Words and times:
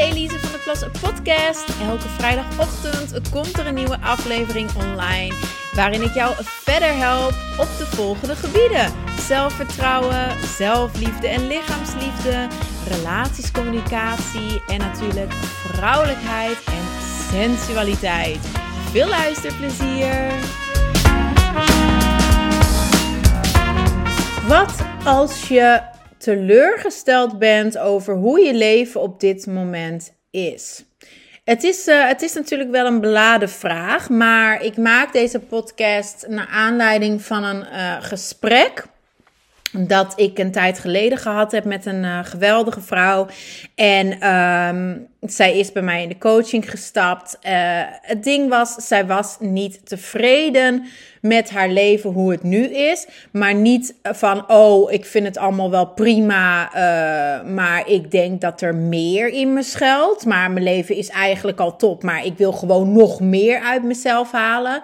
Elise 0.00 0.38
van 0.38 0.52
de 0.52 0.58
Plas 0.64 0.84
podcast. 1.00 1.64
Elke 1.82 2.08
vrijdagochtend 2.08 3.30
komt 3.30 3.58
er 3.58 3.66
een 3.66 3.74
nieuwe 3.74 4.00
aflevering 4.00 4.70
online. 4.74 5.34
Waarin 5.74 6.02
ik 6.02 6.14
jou 6.14 6.34
verder 6.38 6.96
help 6.96 7.34
op 7.58 7.68
de 7.78 7.86
volgende 7.86 8.36
gebieden: 8.36 8.92
zelfvertrouwen, 9.26 10.48
zelfliefde 10.56 11.28
en 11.28 11.46
lichaamsliefde, 11.46 12.48
relatiescommunicatie 12.88 14.62
en 14.68 14.78
natuurlijk 14.78 15.32
vrouwelijkheid 15.32 16.64
en 16.64 16.84
sensualiteit. 17.30 18.46
Veel 18.90 19.08
luisterplezier! 19.08 20.32
Wat 24.46 24.72
als 25.04 25.48
je 25.48 25.80
teleurgesteld 26.20 27.38
bent 27.38 27.78
over 27.78 28.14
hoe 28.14 28.40
je 28.40 28.54
leven 28.54 29.00
op 29.00 29.20
dit 29.20 29.46
moment 29.46 30.12
is? 30.30 30.84
Het 31.44 31.62
is, 31.64 31.88
uh, 31.88 32.06
het 32.06 32.22
is 32.22 32.34
natuurlijk 32.34 32.70
wel 32.70 32.86
een 32.86 33.00
beladen 33.00 33.48
vraag, 33.48 34.08
maar 34.08 34.62
ik 34.62 34.76
maak 34.76 35.12
deze 35.12 35.38
podcast 35.38 36.26
naar 36.28 36.46
aanleiding 36.46 37.22
van 37.22 37.44
een 37.44 37.64
uh, 37.72 37.96
gesprek 38.00 38.84
dat 39.72 40.12
ik 40.16 40.38
een 40.38 40.52
tijd 40.52 40.78
geleden 40.78 41.18
gehad 41.18 41.52
heb 41.52 41.64
met 41.64 41.86
een 41.86 42.04
uh, 42.04 42.18
geweldige 42.22 42.80
vrouw. 42.80 43.26
En 43.74 44.28
um, 44.28 45.06
zij 45.20 45.58
is 45.58 45.72
bij 45.72 45.82
mij 45.82 46.02
in 46.02 46.08
de 46.08 46.18
coaching 46.18 46.70
gestapt. 46.70 47.38
Uh, 47.42 47.50
het 47.86 48.24
ding 48.24 48.48
was, 48.48 48.74
zij 48.74 49.06
was 49.06 49.36
niet 49.40 49.88
tevreden 49.88 50.84
met 51.20 51.50
haar 51.50 51.68
leven 51.68 52.10
hoe 52.10 52.30
het 52.30 52.42
nu 52.42 52.64
is. 52.64 53.06
Maar 53.32 53.54
niet 53.54 53.94
van, 54.02 54.50
oh, 54.50 54.92
ik 54.92 55.04
vind 55.04 55.26
het 55.26 55.38
allemaal 55.38 55.70
wel 55.70 55.86
prima. 55.86 56.66
Uh, 56.66 57.50
maar 57.54 57.88
ik 57.88 58.10
denk 58.10 58.40
dat 58.40 58.60
er 58.60 58.74
meer 58.74 59.28
in 59.28 59.52
me 59.52 59.62
schuilt. 59.62 60.26
Maar 60.26 60.50
mijn 60.50 60.64
leven 60.64 60.96
is 60.96 61.08
eigenlijk 61.08 61.60
al 61.60 61.76
top. 61.76 62.02
Maar 62.02 62.24
ik 62.24 62.36
wil 62.36 62.52
gewoon 62.52 62.92
nog 62.92 63.20
meer 63.20 63.60
uit 63.60 63.82
mezelf 63.82 64.32
halen. 64.32 64.82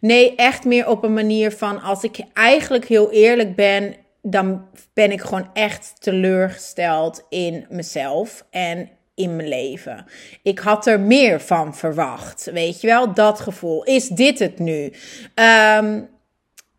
Nee, 0.00 0.34
echt 0.34 0.64
meer 0.64 0.88
op 0.88 1.04
een 1.04 1.14
manier 1.14 1.52
van, 1.52 1.82
als 1.82 2.02
ik 2.02 2.18
eigenlijk 2.32 2.84
heel 2.84 3.10
eerlijk 3.10 3.54
ben 3.56 3.94
dan 4.22 4.66
ben 4.92 5.12
ik 5.12 5.20
gewoon 5.20 5.50
echt 5.52 5.92
teleurgesteld 5.98 7.24
in 7.28 7.66
mezelf 7.68 8.44
en 8.50 8.90
in 9.14 9.36
mijn 9.36 9.48
leven. 9.48 10.06
Ik 10.42 10.58
had 10.58 10.86
er 10.86 11.00
meer 11.00 11.40
van 11.40 11.76
verwacht. 11.76 12.50
Weet 12.52 12.80
je 12.80 12.86
wel, 12.86 13.14
dat 13.14 13.40
gevoel. 13.40 13.84
Is 13.84 14.08
dit 14.08 14.38
het 14.38 14.58
nu? 14.58 14.92
Um, 15.34 16.08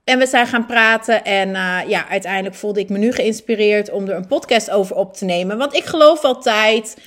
en 0.10 0.20
we 0.20 0.28
zijn 0.28 0.48
gaan 0.48 0.66
praten 0.66 1.24
en 1.24 1.50
uh, 1.50 1.80
ja, 1.88 2.10
uiteindelijk 2.10 2.56
voelde 2.56 2.80
ik 2.80 2.90
me 2.90 2.98
nu 2.98 3.12
geïnspireerd 3.12 3.92
om 3.92 4.08
er 4.08 4.16
een 4.16 4.28
podcast 4.28 4.72
over 4.72 4.96
op 4.96 5.14
te 5.14 5.26
nemen. 5.26 5.58
Want 5.58 5.74
ik 5.74 5.84
geloof 5.84 6.24
altijd, 6.24 6.98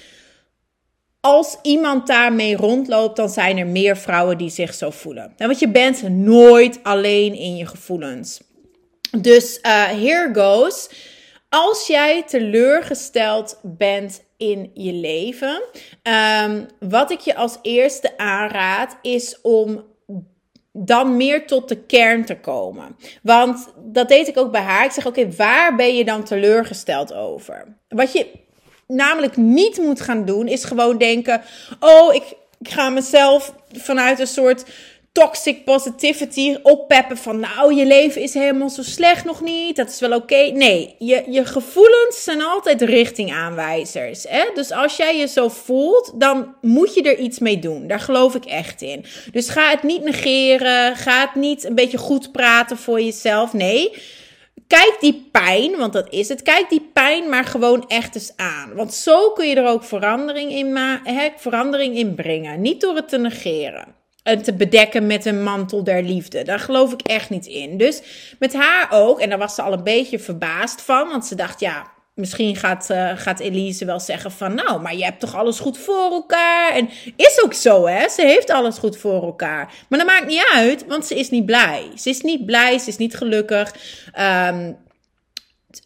als 1.21 1.59
iemand 1.63 2.07
daarmee 2.07 2.57
rondloopt, 2.57 3.17
dan 3.17 3.29
zijn 3.29 3.59
er 3.59 3.67
meer 3.67 3.97
vrouwen 3.97 4.39
die 4.39 4.51
zich 4.51 4.75
zo 4.75 4.91
voelen. 4.91 5.35
want 5.37 5.59
je 5.59 5.69
bent 5.69 6.09
nooit 6.09 6.81
alleen 6.83 7.35
in 7.35 7.57
je 7.57 7.67
gevoelens. 7.67 8.41
Dus 9.21 9.59
uh, 9.63 9.85
here 9.85 10.31
goes. 10.33 10.89
Als 11.49 11.87
jij 11.87 12.23
teleurgesteld 12.23 13.59
bent 13.63 14.23
in 14.37 14.71
je 14.75 14.93
leven, 14.93 15.63
um, 16.43 16.67
wat 16.79 17.11
ik 17.11 17.21
je 17.21 17.35
als 17.35 17.59
eerste 17.63 18.19
aanraad 18.19 18.97
is 19.03 19.41
om 19.43 19.85
dan 20.73 21.17
meer 21.17 21.47
tot 21.47 21.69
de 21.69 21.77
kern 21.77 22.25
te 22.25 22.37
komen. 22.37 22.97
Want 23.23 23.69
dat 23.77 24.09
deed 24.09 24.29
ik 24.29 24.39
ook 24.39 24.53
bij 24.53 24.61
haar. 24.61 24.85
Ik 24.85 24.91
zeg: 24.91 25.07
Oké, 25.07 25.31
waar 25.31 25.77
ben 25.77 25.97
je 25.97 26.05
dan 26.05 26.25
teleurgesteld 26.25 27.13
over? 27.13 27.77
Wat 27.89 28.13
je 28.13 28.27
namelijk 28.87 29.37
niet 29.37 29.79
moet 29.79 30.01
gaan 30.01 30.25
doen, 30.25 30.49
is 30.49 30.65
gewoon 30.65 30.99
denken: 30.99 31.43
Oh, 31.81 32.15
ik, 32.15 32.23
ik 32.61 32.69
ga 32.69 32.89
mezelf 32.89 33.55
vanuit 33.73 34.19
een 34.19 34.27
soort 34.27 34.65
toxic 35.13 35.65
positivity 35.65 36.57
oppeppen 36.63 37.17
van 37.17 37.41
nou, 37.41 37.75
je 37.75 37.87
leven 37.87 38.23
is 38.23 38.35
helemaal 38.35 38.71
zo 38.71 38.83
slecht 38.83 39.25
nog 39.25 39.41
niet, 39.41 39.77
dat 39.77 39.89
is 39.89 40.01
wel 40.01 40.13
oké. 40.13 40.37
Nee, 40.37 40.95
je, 40.99 41.25
je 41.29 41.45
gevoelens 41.45 42.25
zijn 42.25 42.43
altijd 42.43 42.83
richtingaanwijzers. 42.83 44.25
Hè? 44.29 44.45
Dus 44.55 44.71
als 44.71 44.97
jij 44.97 45.19
je 45.19 45.27
zo 45.27 45.49
voelt, 45.49 46.13
dan 46.15 46.55
moet 46.61 46.95
je 46.95 47.03
er 47.03 47.19
iets 47.19 47.39
mee 47.39 47.59
doen. 47.59 47.87
Daar 47.87 48.01
geloof 48.01 48.35
ik 48.35 48.45
echt 48.45 48.83
in. 48.83 49.05
Dus 49.33 49.49
ga 49.49 49.71
het 49.71 49.83
niet 49.83 50.03
negeren, 50.03 50.97
ga 50.97 51.21
het 51.21 51.35
niet 51.35 51.65
een 51.65 51.75
beetje 51.75 51.99
goed 51.99 52.33
praten 52.33 52.77
voor 52.77 53.01
jezelf. 53.01 53.53
Nee, 53.53 53.97
kijk 54.67 54.97
die 55.01 55.29
pijn, 55.33 55.77
want 55.77 55.93
dat 55.93 56.07
is 56.11 56.29
het. 56.29 56.43
Kijk 56.43 56.69
die 56.69 56.91
pijn 56.93 57.29
maar 57.29 57.45
gewoon 57.45 57.85
echt 57.89 58.15
eens 58.15 58.33
aan. 58.37 58.75
Want 58.75 58.95
zo 58.95 59.31
kun 59.31 59.49
je 59.49 59.55
er 59.55 59.69
ook 59.69 59.85
verandering 59.85 60.53
in, 60.53 60.77
hè, 61.05 61.29
verandering 61.37 61.97
in 61.97 62.15
brengen. 62.15 62.61
Niet 62.61 62.81
door 62.81 62.95
het 62.95 63.09
te 63.09 63.19
negeren 63.19 64.01
en 64.23 64.43
te 64.43 64.55
bedekken 64.55 65.07
met 65.07 65.25
een 65.25 65.43
mantel 65.43 65.85
der 65.85 66.03
liefde. 66.03 66.43
Daar 66.43 66.61
geloof 66.61 66.93
ik 66.93 67.03
echt 67.03 67.31
niet 67.31 67.47
in. 67.47 67.77
Dus 67.77 68.03
met 68.39 68.55
haar 68.55 68.89
ook, 68.91 69.21
en 69.21 69.29
daar 69.29 69.39
was 69.39 69.55
ze 69.55 69.63
al 69.63 69.73
een 69.73 69.85
beetje 69.85 70.19
verbaasd 70.19 70.83
van, 70.83 71.09
want 71.09 71.27
ze 71.27 71.35
dacht, 71.35 71.61
ja, 71.61 71.91
misschien 72.15 72.57
gaat, 72.57 72.89
uh, 72.91 73.11
gaat 73.15 73.41
Elise 73.41 73.85
wel 73.85 74.01
zeggen 74.01 74.33
van, 74.33 74.55
nou, 74.55 74.81
maar 74.81 74.97
je 74.97 75.05
hebt 75.05 75.21
toch 75.21 75.35
alles 75.37 75.61
goed 75.61 75.79
voor 75.79 76.11
elkaar? 76.13 76.73
En 76.73 76.89
is 77.17 77.43
ook 77.45 77.55
zo, 77.55 77.87
hè? 77.87 78.09
Ze 78.09 78.23
heeft 78.23 78.51
alles 78.51 78.79
goed 78.79 78.97
voor 78.97 79.23
elkaar. 79.23 79.73
Maar 79.89 79.99
dat 79.99 80.09
maakt 80.09 80.27
niet 80.27 80.51
uit, 80.55 80.87
want 80.87 81.07
ze 81.07 81.19
is 81.19 81.31
niet 81.31 81.47
blij. 81.47 81.91
Ze 81.95 82.09
is 82.09 82.21
niet 82.21 82.47
blij, 82.47 82.79
ze 82.79 82.89
is 82.89 82.97
niet 82.97 83.17
gelukkig. 83.17 83.75
Um, 84.21 84.77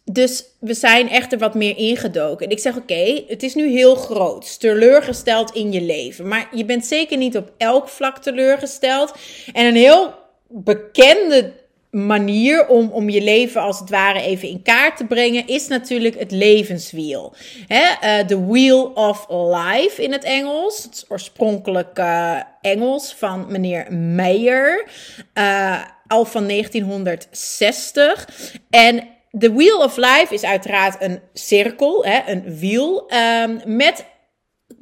dus 0.03 0.43
we 0.59 0.73
zijn 0.73 1.09
echt 1.09 1.31
er 1.31 1.39
wat 1.39 1.55
meer 1.55 1.77
ingedoken. 1.77 2.45
En 2.45 2.51
ik 2.51 2.59
zeg: 2.59 2.77
Oké, 2.77 3.23
het 3.27 3.43
is 3.43 3.55
nu 3.55 3.69
heel 3.69 3.95
groot. 3.95 4.59
Teleurgesteld 4.59 5.51
in 5.55 5.71
je 5.71 5.81
leven. 5.81 6.27
Maar 6.27 6.47
je 6.51 6.65
bent 6.65 6.85
zeker 6.85 7.17
niet 7.17 7.37
op 7.37 7.51
elk 7.57 7.89
vlak 7.89 8.17
teleurgesteld. 8.17 9.13
En 9.53 9.65
een 9.65 9.75
heel 9.75 10.13
bekende 10.47 11.53
manier 11.89 12.67
om, 12.67 12.89
om 12.91 13.09
je 13.09 13.21
leven 13.21 13.61
als 13.61 13.79
het 13.79 13.89
ware 13.89 14.21
even 14.21 14.47
in 14.47 14.61
kaart 14.61 14.97
te 14.97 15.05
brengen, 15.05 15.47
is 15.47 15.67
natuurlijk 15.67 16.19
het 16.19 16.31
levenswiel. 16.31 17.33
Hè? 17.67 17.83
Uh, 17.83 18.19
the 18.25 18.45
Wheel 18.47 18.85
of 18.85 19.25
Life 19.29 20.03
in 20.03 20.11
het 20.11 20.23
Engels. 20.23 20.83
Het 20.83 21.05
oorspronkelijk 21.07 21.99
uh, 21.99 22.39
Engels 22.61 23.13
van 23.13 23.45
meneer 23.49 23.93
Meyer. 23.93 24.85
Uh, 25.33 25.81
al 26.07 26.25
van 26.25 26.47
1960. 26.47 28.27
En 28.69 29.07
The 29.39 29.53
Wheel 29.53 29.77
of 29.77 29.97
Life 29.97 30.27
is 30.29 30.43
uiteraard 30.43 31.01
een 31.01 31.21
cirkel, 31.33 32.05
hè, 32.05 32.31
een 32.31 32.57
wiel, 32.59 33.11
um, 33.13 33.61
met 33.65 34.05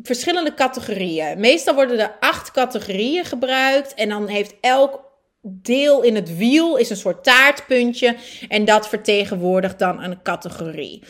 verschillende 0.01 0.53
categorieën. 0.53 1.39
Meestal 1.39 1.75
worden 1.75 1.99
er 1.99 2.15
acht 2.19 2.51
categorieën 2.51 3.25
gebruikt 3.25 3.93
en 3.93 4.09
dan 4.09 4.27
heeft 4.27 4.55
elk 4.61 5.03
deel 5.47 6.01
in 6.01 6.15
het 6.15 6.37
wiel 6.37 6.75
is 6.75 6.89
een 6.89 6.97
soort 6.97 7.23
taartpuntje 7.23 8.15
en 8.49 8.65
dat 8.65 8.89
vertegenwoordigt 8.89 9.79
dan 9.79 10.03
een 10.03 10.21
categorie. 10.21 11.03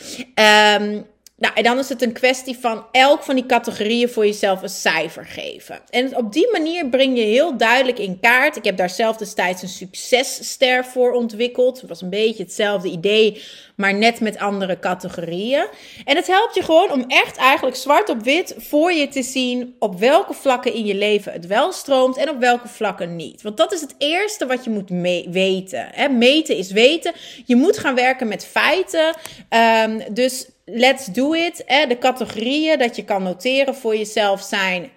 Um, 0.79 1.05
nou, 1.37 1.53
en 1.53 1.63
dan 1.63 1.79
is 1.79 1.89
het 1.89 2.01
een 2.01 2.13
kwestie 2.13 2.57
van 2.57 2.85
elk 2.91 3.23
van 3.23 3.35
die 3.35 3.45
categorieën 3.45 4.09
voor 4.09 4.25
jezelf 4.25 4.61
een 4.61 4.69
cijfer 4.69 5.25
geven. 5.25 5.79
En 5.89 6.17
op 6.17 6.33
die 6.33 6.51
manier 6.51 6.89
breng 6.89 7.17
je 7.17 7.23
heel 7.23 7.57
duidelijk 7.57 7.99
in 7.99 8.19
kaart. 8.19 8.55
Ik 8.55 8.63
heb 8.63 8.77
daar 8.77 8.89
zelf 8.89 9.17
destijds 9.17 9.61
een 9.61 9.67
successter 9.67 10.85
voor 10.85 11.11
ontwikkeld. 11.11 11.79
Het 11.81 11.89
was 11.89 12.01
een 12.01 12.09
beetje 12.09 12.43
hetzelfde 12.43 12.89
idee, 12.89 13.43
maar 13.75 13.93
net 13.93 14.19
met 14.19 14.37
andere 14.37 14.79
categorieën. 14.79 15.67
En 16.05 16.15
het 16.15 16.27
helpt 16.27 16.55
je 16.55 16.63
gewoon 16.63 16.91
om 16.91 17.03
echt 17.07 17.37
eigenlijk 17.37 17.77
zwart 17.77 18.09
op 18.09 18.23
wit 18.23 18.55
voor 18.57 18.91
je 18.91 19.07
te 19.07 19.23
zien 19.23 19.75
op 19.79 19.99
welke 19.99 20.33
vlakken 20.33 20.73
in 20.73 20.85
je 20.85 20.95
leven 20.95 21.31
het 21.31 21.47
wel 21.47 21.71
stroomt 21.71 22.17
en 22.17 22.29
op 22.29 22.39
welke 22.39 22.67
vlakken 22.67 23.15
niet. 23.15 23.41
Want 23.41 23.57
dat 23.57 23.73
is 23.73 23.81
het 23.81 23.95
eerste 23.97 24.45
wat 24.45 24.63
je 24.63 24.69
moet 24.69 24.89
weten. 25.29 25.87
Hè? 25.91 26.09
Meten 26.09 26.57
is 26.57 26.71
weten. 26.71 27.13
Je 27.45 27.55
moet 27.55 27.77
gaan 27.77 27.95
werken 27.95 28.27
met 28.27 28.45
feiten. 28.45 29.15
Um, 29.49 30.13
dus 30.13 30.53
let's 30.65 31.05
do 31.05 31.33
it. 31.33 31.57
De 31.67 31.97
categorieën 31.99 32.77
dat 32.77 32.95
je 32.95 33.03
kan 33.03 33.23
noteren 33.23 33.75
voor 33.75 33.95
jezelf 33.95 34.41
zijn 34.41 34.91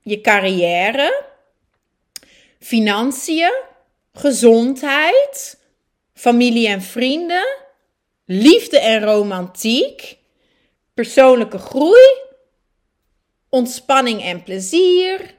je 0.00 0.20
carrière, 0.20 1.24
financiën, 2.58 3.62
gezondheid, 4.12 5.60
familie 6.14 6.68
en 6.68 6.82
vrienden, 6.82 7.58
liefde 8.24 8.78
en 8.78 9.04
romantiek, 9.04 10.16
persoonlijke 10.94 11.58
groei, 11.58 12.18
ontspanning 13.48 14.22
en 14.22 14.42
plezier 14.42 15.34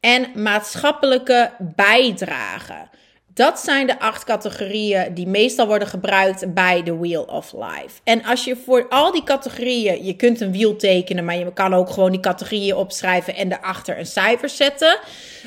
en 0.00 0.42
maatschappelijke 0.42 1.52
bijdrage. 1.58 2.88
Dat 3.34 3.58
zijn 3.58 3.86
de 3.86 4.00
acht 4.00 4.24
categorieën 4.24 5.14
die 5.14 5.26
meestal 5.26 5.66
worden 5.66 5.88
gebruikt 5.88 6.54
bij 6.54 6.82
de 6.82 6.96
Wheel 6.96 7.22
of 7.22 7.52
Life. 7.52 8.00
En 8.04 8.24
als 8.24 8.44
je 8.44 8.56
voor 8.64 8.86
al 8.88 9.12
die 9.12 9.22
categorieën, 9.22 10.04
je 10.04 10.16
kunt 10.16 10.40
een 10.40 10.52
wiel 10.52 10.76
tekenen, 10.76 11.24
maar 11.24 11.36
je 11.36 11.52
kan 11.52 11.74
ook 11.74 11.90
gewoon 11.90 12.10
die 12.10 12.20
categorieën 12.20 12.76
opschrijven 12.76 13.36
en 13.36 13.48
daarachter 13.48 13.98
een 13.98 14.06
cijfer 14.06 14.48
zetten. 14.48 14.98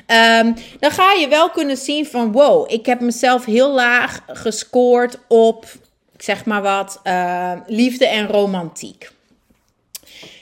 Um, 0.07 0.55
dan 0.79 0.91
ga 0.91 1.11
je 1.11 1.27
wel 1.29 1.49
kunnen 1.49 1.77
zien 1.77 2.05
van 2.05 2.31
wow, 2.31 2.71
ik 2.71 2.85
heb 2.85 2.99
mezelf 2.99 3.45
heel 3.45 3.73
laag 3.73 4.19
gescoord 4.27 5.19
op, 5.27 5.65
ik 6.13 6.21
zeg 6.21 6.45
maar 6.45 6.61
wat, 6.61 6.99
uh, 7.03 7.51
liefde 7.67 8.07
en 8.07 8.27
romantiek. 8.27 9.11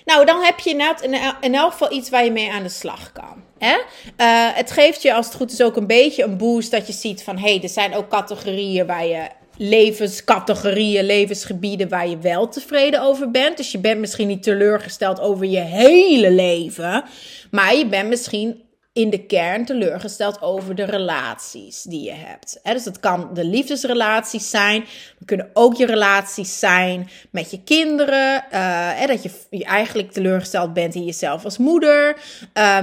Nou, 0.05 0.25
dan 0.25 0.43
heb 0.43 0.59
je 0.59 0.95
in 1.41 1.55
elk 1.55 1.71
geval 1.71 1.91
iets 1.91 2.09
waar 2.09 2.23
je 2.23 2.31
mee 2.31 2.51
aan 2.51 2.63
de 2.63 2.69
slag 2.69 3.11
kan. 3.11 3.43
Uh, 3.61 4.47
het 4.53 4.71
geeft 4.71 5.01
je 5.01 5.13
als 5.13 5.25
het 5.25 5.35
goed 5.35 5.51
is 5.51 5.61
ook 5.61 5.75
een 5.75 5.87
beetje 5.87 6.23
een 6.23 6.37
boost 6.37 6.71
dat 6.71 6.87
je 6.87 6.93
ziet 6.93 7.23
van 7.23 7.37
hé, 7.37 7.53
hey, 7.53 7.63
er 7.63 7.69
zijn 7.69 7.95
ook 7.95 8.07
categorieën 8.07 8.85
waar 8.85 9.05
je 9.05 9.27
levenscategorieën, 9.57 11.03
levensgebieden 11.03 11.89
waar 11.89 12.07
je 12.07 12.17
wel 12.17 12.49
tevreden 12.49 13.01
over 13.01 13.31
bent. 13.31 13.57
Dus 13.57 13.71
je 13.71 13.79
bent 13.79 13.99
misschien 13.99 14.27
niet 14.27 14.43
teleurgesteld 14.43 15.19
over 15.19 15.45
je 15.45 15.59
hele 15.59 16.31
leven, 16.31 17.03
maar 17.51 17.75
je 17.75 17.87
bent 17.87 18.09
misschien 18.09 18.61
in 18.93 19.09
de 19.09 19.25
kern 19.25 19.65
teleurgesteld 19.65 20.41
over 20.41 20.75
de 20.75 20.83
relaties 20.83 21.81
die 21.81 22.03
je 22.03 22.13
hebt. 22.13 22.59
dus 22.63 22.85
het 22.85 22.99
kan 22.99 23.29
de 23.33 23.45
liefdesrelaties 23.45 24.49
zijn, 24.49 24.81
het 24.81 25.25
kunnen 25.25 25.49
ook 25.53 25.75
je 25.75 25.85
relaties 25.85 26.59
zijn 26.59 27.09
met 27.29 27.51
je 27.51 27.63
kinderen, 27.63 28.45
uh, 28.53 29.07
dat 29.07 29.23
je 29.23 29.63
eigenlijk 29.65 30.11
teleurgesteld 30.11 30.73
bent 30.73 30.95
in 30.95 31.05
jezelf 31.05 31.43
als 31.43 31.57
moeder. 31.57 32.17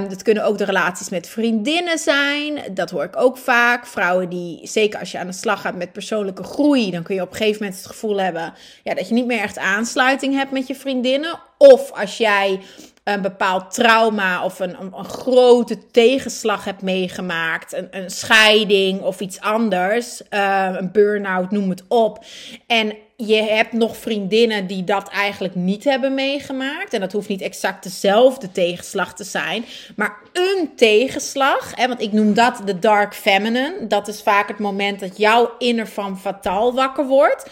Dat 0.08 0.22
kunnen 0.22 0.44
ook 0.44 0.58
de 0.58 0.64
relaties 0.64 1.08
met 1.08 1.28
vriendinnen 1.28 1.99
zijn, 1.99 2.75
dat 2.75 2.90
hoor 2.90 3.05
ik 3.05 3.16
ook 3.16 3.37
vaak. 3.37 3.87
Vrouwen 3.87 4.28
die, 4.28 4.66
zeker 4.66 4.99
als 4.99 5.12
je 5.12 5.19
aan 5.19 5.26
de 5.26 5.32
slag 5.32 5.60
gaat 5.60 5.76
met 5.76 5.93
persoonlijke 5.93 6.43
groei, 6.44 6.90
dan 6.90 7.02
kun 7.02 7.14
je 7.14 7.22
op 7.22 7.31
een 7.31 7.37
gegeven 7.37 7.62
moment 7.62 7.78
het 7.78 7.90
gevoel 7.90 8.20
hebben 8.20 8.55
ja, 8.84 8.94
dat 8.94 9.08
je 9.08 9.14
niet 9.14 9.26
meer 9.26 9.40
echt 9.40 9.58
aansluiting 9.58 10.34
hebt 10.34 10.50
met 10.50 10.66
je 10.66 10.75
vriendinnen. 10.75 11.48
Of 11.58 11.93
als 11.93 12.16
jij 12.16 12.60
een 13.05 13.22
bepaald 13.22 13.75
trauma 13.75 14.44
of 14.44 14.60
een, 14.60 14.76
een, 14.81 15.05
grote 15.05 15.90
tegenslag 15.90 16.64
hebt 16.64 16.82
meegemaakt, 16.82 17.72
een, 17.72 17.88
een 17.90 18.10
scheiding 18.10 19.00
of 19.00 19.20
iets 19.20 19.40
anders, 19.40 20.22
uh, 20.31 20.69
een 20.72 20.93
burn-out, 20.93 21.50
noem 21.50 21.70
het 21.70 21.84
op. 21.88 22.25
En 22.66 22.96
je 23.16 23.43
hebt 23.43 23.72
nog 23.72 23.96
vriendinnen 23.96 24.66
die 24.66 24.84
dat 24.84 25.08
eigenlijk 25.08 25.55
niet 25.55 25.84
hebben 25.84 26.14
meegemaakt. 26.14 26.93
En 26.93 27.00
dat 27.00 27.12
hoeft 27.12 27.28
niet 27.28 27.40
exact 27.40 27.82
dezelfde 27.82 28.52
tegenslag 28.52 29.14
te 29.14 29.25
zijn. 29.25 29.64
Maar 29.96 30.16
een 30.32 30.70
tegenslag, 30.76 31.72
hè, 31.75 31.88
want 31.88 32.00
ik 32.00 32.12
noem 32.12 32.34
dat 32.34 32.60
de 32.64 32.78
dark 32.78 33.14
feminine. 33.14 33.87
Dat 33.88 34.08
is 34.08 34.22
vaak 34.22 34.49
het 34.49 34.58
moment 34.58 35.00
dat 35.00 35.19
jouw 35.19 35.50
inner 35.58 35.88
van 35.88 36.19
fataal 36.19 36.75
wakker 36.75 37.06
wordt. 37.06 37.50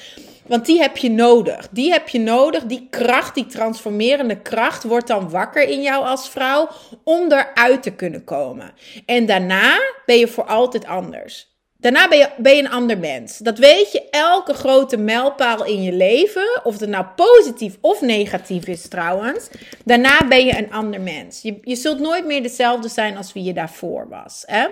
Want 0.49 0.67
die 0.67 0.81
heb 0.81 0.97
je 0.97 1.11
nodig. 1.11 1.69
Die 1.71 1.93
heb 1.93 2.09
je 2.09 2.19
nodig. 2.19 2.65
Die 2.65 2.87
kracht, 2.91 3.35
die 3.35 3.47
transformerende 3.47 4.41
kracht, 4.41 4.85
wordt 4.85 5.07
dan 5.07 5.31
wakker 5.31 5.69
in 5.69 5.83
jou 5.83 6.05
als 6.05 6.29
vrouw 6.29 6.69
om 7.05 7.33
eruit 7.33 7.83
te 7.83 7.91
kunnen 7.91 8.25
komen. 8.25 8.73
En 9.07 9.27
daarna 9.27 9.79
ben 10.07 10.19
je 10.19 10.29
voor 10.29 10.45
altijd 10.45 10.87
anders. 10.87 11.55
Daarna 11.79 12.09
ben 12.09 12.19
je, 12.19 12.29
ben 12.39 12.59
een 12.59 12.71
ander 12.71 12.99
mens. 12.99 13.39
Dat 13.39 13.59
weet 13.59 13.93
je, 13.93 14.09
elke 14.11 14.55
grote 14.55 14.97
mijlpaal 14.97 15.65
in 15.65 15.83
je 15.83 15.93
leven, 15.93 16.61
of 16.65 16.81
het 16.81 16.89
nou 16.89 17.07
positief 17.17 17.77
of 17.81 18.01
negatief 18.01 18.67
is 18.67 18.89
trouwens, 18.89 19.49
daarna 19.85 20.29
ben 20.29 20.45
je 20.45 20.59
een 20.59 20.73
ander 20.73 21.01
mens. 21.01 21.43
Je, 21.43 21.59
je 21.63 21.77
zult 21.77 21.99
nooit 21.99 22.27
meer 22.27 22.43
dezelfde 22.43 22.89
zijn 22.89 23.17
als 23.17 23.33
wie 23.33 23.43
je 23.45 23.53
daarvoor 23.53 24.09
was. 24.09 24.43
Hè? 24.47 24.67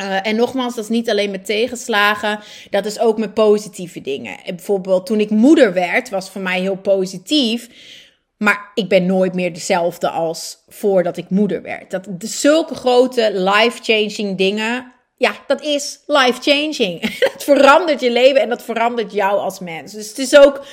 Uh, 0.00 0.26
en 0.26 0.36
nogmaals, 0.36 0.74
dat 0.74 0.84
is 0.84 0.90
niet 0.90 1.10
alleen 1.10 1.30
met 1.30 1.46
tegenslagen, 1.46 2.40
dat 2.70 2.86
is 2.86 2.98
ook 2.98 3.18
met 3.18 3.34
positieve 3.34 4.00
dingen. 4.00 4.44
En 4.44 4.56
bijvoorbeeld 4.56 5.06
toen 5.06 5.20
ik 5.20 5.30
moeder 5.30 5.72
werd, 5.72 6.10
was 6.10 6.30
voor 6.30 6.40
mij 6.40 6.60
heel 6.60 6.76
positief. 6.76 7.68
Maar 8.36 8.70
ik 8.74 8.88
ben 8.88 9.06
nooit 9.06 9.34
meer 9.34 9.52
dezelfde 9.52 10.08
als 10.08 10.58
voordat 10.68 11.16
ik 11.16 11.30
moeder 11.30 11.62
werd. 11.62 11.90
Dat, 11.90 12.06
de, 12.08 12.26
zulke 12.26 12.74
grote 12.74 13.30
life-changing 13.32 14.38
dingen, 14.38 14.92
ja, 15.16 15.32
dat 15.46 15.62
is 15.62 15.98
life-changing. 16.06 17.00
Het 17.32 17.44
verandert 17.44 18.00
je 18.00 18.10
leven 18.10 18.40
en 18.40 18.48
dat 18.48 18.62
verandert 18.62 19.12
jou 19.12 19.38
als 19.38 19.58
mens. 19.58 19.92
Dus 19.92 20.08
het 20.08 20.18
is 20.18 20.36
ook 20.36 20.64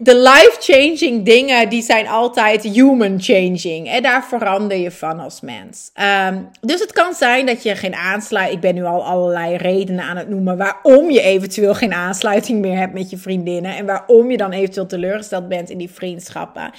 de 0.00 0.16
life-changing 0.16 1.24
dingen, 1.24 1.68
die 1.68 1.82
zijn 1.82 2.08
altijd 2.08 2.62
human-changing. 2.62 3.88
En 3.88 4.02
daar 4.02 4.24
verander 4.24 4.76
je 4.76 4.90
van 4.90 5.20
als 5.20 5.40
mens. 5.40 5.90
Um, 6.28 6.48
dus 6.60 6.80
het 6.80 6.92
kan 6.92 7.14
zijn 7.14 7.46
dat 7.46 7.62
je 7.62 7.76
geen 7.76 7.94
aansluiting... 7.94 8.56
Ik 8.56 8.62
ben 8.62 8.74
nu 8.74 8.84
al 8.84 9.04
allerlei 9.04 9.56
redenen 9.56 10.04
aan 10.04 10.16
het 10.16 10.28
noemen... 10.28 10.56
waarom 10.56 11.10
je 11.10 11.20
eventueel 11.20 11.74
geen 11.74 11.92
aansluiting 11.92 12.60
meer 12.60 12.76
hebt 12.76 12.92
met 12.92 13.10
je 13.10 13.16
vriendinnen... 13.16 13.76
en 13.76 13.86
waarom 13.86 14.30
je 14.30 14.36
dan 14.36 14.52
eventueel 14.52 14.86
teleurgesteld 14.86 15.48
bent 15.48 15.70
in 15.70 15.78
die 15.78 15.90
vriendschappen. 15.90 16.70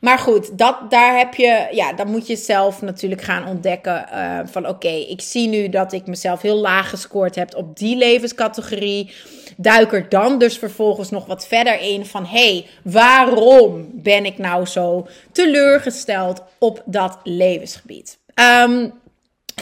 Maar 0.00 0.18
goed, 0.18 0.58
dat, 0.58 0.90
daar 0.90 1.18
heb 1.18 1.34
je... 1.34 1.68
Ja, 1.70 1.92
dan 1.92 2.10
moet 2.10 2.26
je 2.26 2.36
zelf 2.36 2.82
natuurlijk 2.82 3.22
gaan 3.22 3.46
ontdekken 3.46 4.06
uh, 4.12 4.38
van... 4.44 4.68
oké, 4.68 4.88
ik 4.88 5.20
zie 5.20 5.48
nu 5.48 5.68
dat 5.68 5.92
ik 5.92 6.06
mezelf 6.06 6.42
heel 6.42 6.58
laag 6.58 6.90
gescoord 6.90 7.34
heb 7.34 7.54
op 7.54 7.78
die 7.78 7.96
levenscategorie 7.96 9.10
duik 9.60 9.92
er 9.92 10.08
dan 10.08 10.38
dus 10.38 10.58
vervolgens 10.58 11.10
nog 11.10 11.26
wat 11.26 11.46
verder 11.46 11.80
in 11.80 12.06
van 12.06 12.26
hey, 12.26 12.66
waarom 12.82 13.90
ben 13.92 14.24
ik 14.24 14.38
nou 14.38 14.66
zo 14.66 15.06
teleurgesteld 15.32 16.42
op 16.58 16.82
dat 16.84 17.18
levensgebied? 17.22 18.18
Um, 18.34 18.92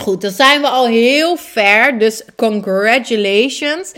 Goed, 0.00 0.20
dan 0.20 0.30
zijn 0.30 0.60
we 0.60 0.68
al 0.68 0.86
heel 0.86 1.36
ver. 1.36 1.98
Dus 1.98 2.22
congratulations. 2.36 3.92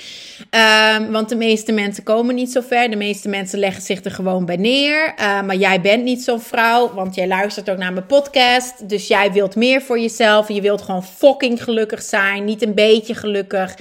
Um, 0.98 1.12
want 1.12 1.28
de 1.28 1.36
meeste 1.36 1.72
mensen 1.72 2.02
komen 2.02 2.34
niet 2.34 2.52
zo 2.52 2.60
ver. 2.60 2.90
De 2.90 2.96
meeste 2.96 3.28
mensen 3.28 3.58
leggen 3.58 3.82
zich 3.82 4.04
er 4.04 4.10
gewoon 4.10 4.44
bij 4.44 4.56
neer. 4.56 5.14
Uh, 5.20 5.42
maar 5.42 5.56
jij 5.56 5.80
bent 5.80 6.04
niet 6.04 6.22
zo'n 6.22 6.40
vrouw, 6.40 6.94
want 6.94 7.14
jij 7.14 7.26
luistert 7.26 7.70
ook 7.70 7.76
naar 7.76 7.92
mijn 7.92 8.06
podcast. 8.06 8.88
Dus 8.88 9.08
jij 9.08 9.32
wilt 9.32 9.56
meer 9.56 9.82
voor 9.82 9.98
jezelf. 9.98 10.48
Je 10.48 10.60
wilt 10.60 10.82
gewoon 10.82 11.04
fucking 11.04 11.62
gelukkig 11.62 12.02
zijn. 12.02 12.44
Niet 12.44 12.62
een 12.62 12.74
beetje 12.74 13.14
gelukkig. 13.14 13.74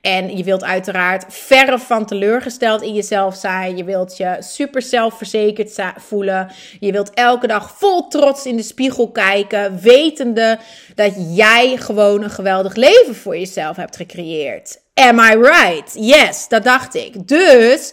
En 0.00 0.36
je 0.36 0.44
wilt 0.44 0.64
uiteraard 0.64 1.24
verre 1.28 1.78
van 1.78 2.06
teleurgesteld 2.06 2.82
in 2.82 2.94
jezelf 2.94 3.36
zijn. 3.36 3.76
Je 3.76 3.84
wilt 3.84 4.16
je 4.16 4.36
super 4.40 4.82
zelfverzekerd 4.82 5.80
voelen. 5.96 6.50
Je 6.80 6.92
wilt 6.92 7.10
elke 7.14 7.46
dag 7.46 7.74
vol 7.78 8.08
trots 8.08 8.46
in 8.46 8.56
de 8.56 8.62
spiegel 8.62 9.10
kijken. 9.10 9.80
Wetende 9.80 10.58
dat 10.94 11.12
jij 11.36 11.76
gewoon 11.76 12.22
een 12.22 12.30
geweldig 12.30 12.74
leven 12.74 13.14
voor 13.14 13.38
jezelf 13.38 13.76
hebt 13.76 13.96
gecreëerd. 13.96 14.80
Am 14.94 15.18
I 15.18 15.34
right? 15.34 15.92
Yes, 15.94 16.48
dat 16.48 16.64
dacht 16.64 16.94
ik. 16.94 17.28
Dus 17.28 17.92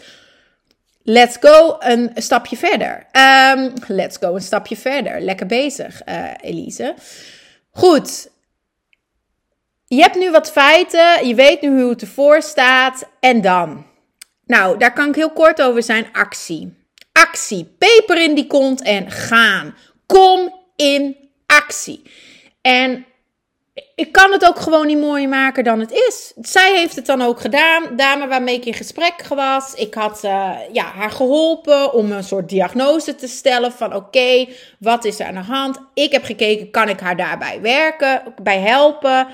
let's 1.04 1.38
go 1.40 1.76
een 1.80 2.12
stapje 2.16 2.58
verder. 2.58 3.06
Um, 3.58 3.74
let's 3.88 4.18
go 4.18 4.36
een 4.36 4.42
stapje 4.42 4.78
verder. 4.78 5.22
Lekker 5.22 5.46
bezig, 5.46 6.02
uh, 6.06 6.32
Elise. 6.42 6.94
Goed. 7.72 8.30
Je 9.86 10.02
hebt 10.02 10.16
nu 10.16 10.32
wat 10.32 10.52
feiten, 10.52 11.28
je 11.28 11.36
weet 11.36 11.62
nu 11.62 11.82
hoe 11.82 11.90
het 11.90 12.02
ervoor 12.02 12.42
staat. 12.42 13.10
En 13.20 13.42
dan? 13.42 13.86
Nou, 14.46 14.78
daar 14.78 14.94
kan 14.94 15.10
ik 15.10 15.16
heel 15.16 15.32
kort 15.32 15.62
over 15.62 15.84
zijn. 15.84 16.08
Actie. 16.12 16.78
Actie. 17.12 17.76
Peper 17.78 18.24
in 18.24 18.36
die 18.36 18.48
kont 18.48 18.82
en 18.82 19.12
gaan. 19.12 19.76
Kom 20.06 20.54
in 20.76 21.16
actie. 21.46 22.02
En 22.62 23.06
ik 23.96 24.12
kan 24.12 24.32
het 24.32 24.46
ook 24.48 24.60
gewoon 24.60 24.88
niet 24.88 25.00
mooier 25.00 25.30
maken 25.30 25.64
dan 25.64 25.80
het 25.80 25.92
is. 25.92 26.34
Zij 26.42 26.76
heeft 26.76 26.96
het 26.96 27.06
dan 27.06 27.22
ook 27.22 27.40
gedaan. 27.40 27.96
Dame 27.96 28.28
waarmee 28.28 28.56
ik 28.56 28.66
in 28.66 28.74
gesprek 28.74 29.28
was. 29.28 29.74
Ik 29.74 29.94
had 29.94 30.24
uh, 30.24 30.52
ja, 30.72 30.84
haar 30.84 31.12
geholpen 31.12 31.94
om 31.94 32.12
een 32.12 32.24
soort 32.24 32.50
diagnose 32.50 33.16
te 33.16 33.28
stellen 33.28 33.72
van 33.72 33.96
oké, 33.96 34.48
wat 34.80 35.06
is 35.06 35.20
er 35.20 35.26
aan 35.26 35.34
de 35.34 35.40
hand? 35.40 35.78
Ik 35.94 36.12
heb 36.12 36.24
gekeken, 36.24 36.72
kan 36.72 36.90
ik 36.90 37.00
haar 37.00 37.18
daarbij 37.18 37.62
werken, 37.62 38.34
bij 38.42 38.60
helpen? 38.60 39.28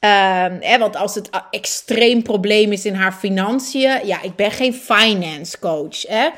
Um, 0.00 0.78
want 0.78 0.96
als 0.96 1.14
het 1.14 1.28
een 1.30 1.40
extreem 1.50 2.22
probleem 2.22 2.72
is 2.72 2.84
in 2.84 2.94
haar 2.94 3.12
financiën, 3.12 4.06
ja, 4.06 4.22
ik 4.22 4.36
ben 4.36 4.50
geen 4.50 4.74
finance 4.74 5.58
coach. 5.58 6.02
Hè? 6.02 6.28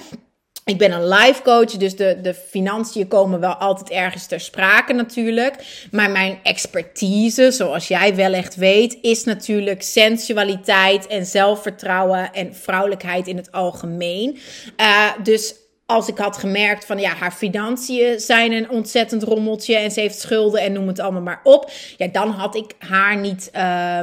Ik 0.64 0.78
ben 0.78 0.92
een 0.92 1.08
life 1.08 1.42
coach, 1.42 1.70
dus 1.70 1.96
de, 1.96 2.18
de 2.22 2.34
financiën 2.34 3.08
komen 3.08 3.40
wel 3.40 3.54
altijd 3.54 3.90
ergens 3.90 4.26
ter 4.26 4.40
sprake 4.40 4.92
natuurlijk. 4.92 5.86
Maar 5.90 6.10
mijn 6.10 6.38
expertise, 6.42 7.50
zoals 7.50 7.88
jij 7.88 8.14
wel 8.14 8.32
echt 8.32 8.56
weet, 8.56 8.98
is 9.00 9.24
natuurlijk 9.24 9.82
sensualiteit 9.82 11.06
en 11.06 11.26
zelfvertrouwen 11.26 12.32
en 12.32 12.54
vrouwelijkheid 12.54 13.26
in 13.26 13.36
het 13.36 13.52
algemeen. 13.52 14.38
Uh, 14.80 15.10
dus 15.22 15.54
als 15.86 16.08
ik 16.08 16.18
had 16.18 16.36
gemerkt 16.36 16.84
van 16.84 16.98
ja, 16.98 17.14
haar 17.14 17.32
financiën 17.32 18.20
zijn 18.20 18.52
een 18.52 18.70
ontzettend 18.70 19.22
rommeltje 19.22 19.76
en 19.76 19.90
ze 19.90 20.00
heeft 20.00 20.20
schulden 20.20 20.60
en 20.60 20.72
noem 20.72 20.86
het 20.86 21.00
allemaal 21.00 21.22
maar 21.22 21.40
op. 21.42 21.70
Ja, 21.96 22.06
dan 22.06 22.30
had 22.30 22.54
ik 22.54 22.74
haar 22.78 23.16
niet. 23.16 23.50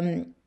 Um, 0.01 0.37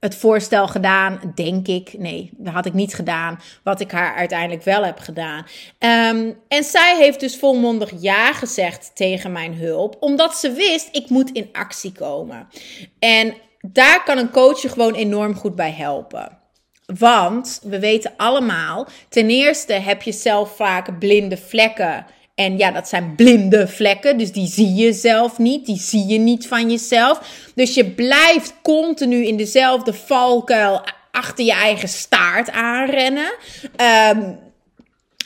het 0.00 0.14
voorstel 0.16 0.68
gedaan, 0.68 1.32
denk 1.34 1.66
ik. 1.66 1.94
Nee, 1.98 2.30
dat 2.36 2.54
had 2.54 2.66
ik 2.66 2.72
niet 2.72 2.94
gedaan. 2.94 3.40
Wat 3.62 3.80
ik 3.80 3.90
haar 3.90 4.14
uiteindelijk 4.14 4.62
wel 4.62 4.84
heb 4.84 4.98
gedaan. 4.98 5.46
Um, 5.78 6.38
en 6.48 6.64
zij 6.64 6.96
heeft 6.98 7.20
dus 7.20 7.36
volmondig 7.36 7.92
ja 8.00 8.32
gezegd 8.32 8.90
tegen 8.94 9.32
mijn 9.32 9.54
hulp, 9.54 9.96
omdat 10.00 10.36
ze 10.36 10.52
wist, 10.52 10.88
ik 10.92 11.08
moet 11.08 11.30
in 11.30 11.48
actie 11.52 11.92
komen. 11.92 12.48
En 12.98 13.34
daar 13.60 14.04
kan 14.04 14.18
een 14.18 14.30
coach 14.30 14.62
je 14.62 14.68
gewoon 14.68 14.94
enorm 14.94 15.34
goed 15.34 15.54
bij 15.54 15.72
helpen. 15.72 16.38
Want 16.98 17.60
we 17.62 17.78
weten 17.78 18.12
allemaal, 18.16 18.86
ten 19.08 19.30
eerste 19.30 19.72
heb 19.72 20.02
je 20.02 20.12
zelf 20.12 20.56
vaak 20.56 20.98
blinde 20.98 21.36
vlekken 21.36 22.06
en 22.38 22.58
ja, 22.58 22.70
dat 22.70 22.88
zijn 22.88 23.14
blinde 23.16 23.68
vlekken, 23.68 24.18
dus 24.18 24.32
die 24.32 24.46
zie 24.46 24.74
je 24.74 24.92
zelf 24.92 25.38
niet, 25.38 25.66
die 25.66 25.78
zie 25.78 26.06
je 26.06 26.18
niet 26.18 26.48
van 26.48 26.70
jezelf. 26.70 27.20
Dus 27.54 27.74
je 27.74 27.84
blijft 27.84 28.54
continu 28.62 29.26
in 29.26 29.36
dezelfde 29.36 29.92
valkuil 29.92 30.80
achter 31.10 31.44
je 31.44 31.52
eigen 31.52 31.88
staart 31.88 32.50
aanrennen. 32.50 33.32
Um, 34.16 34.38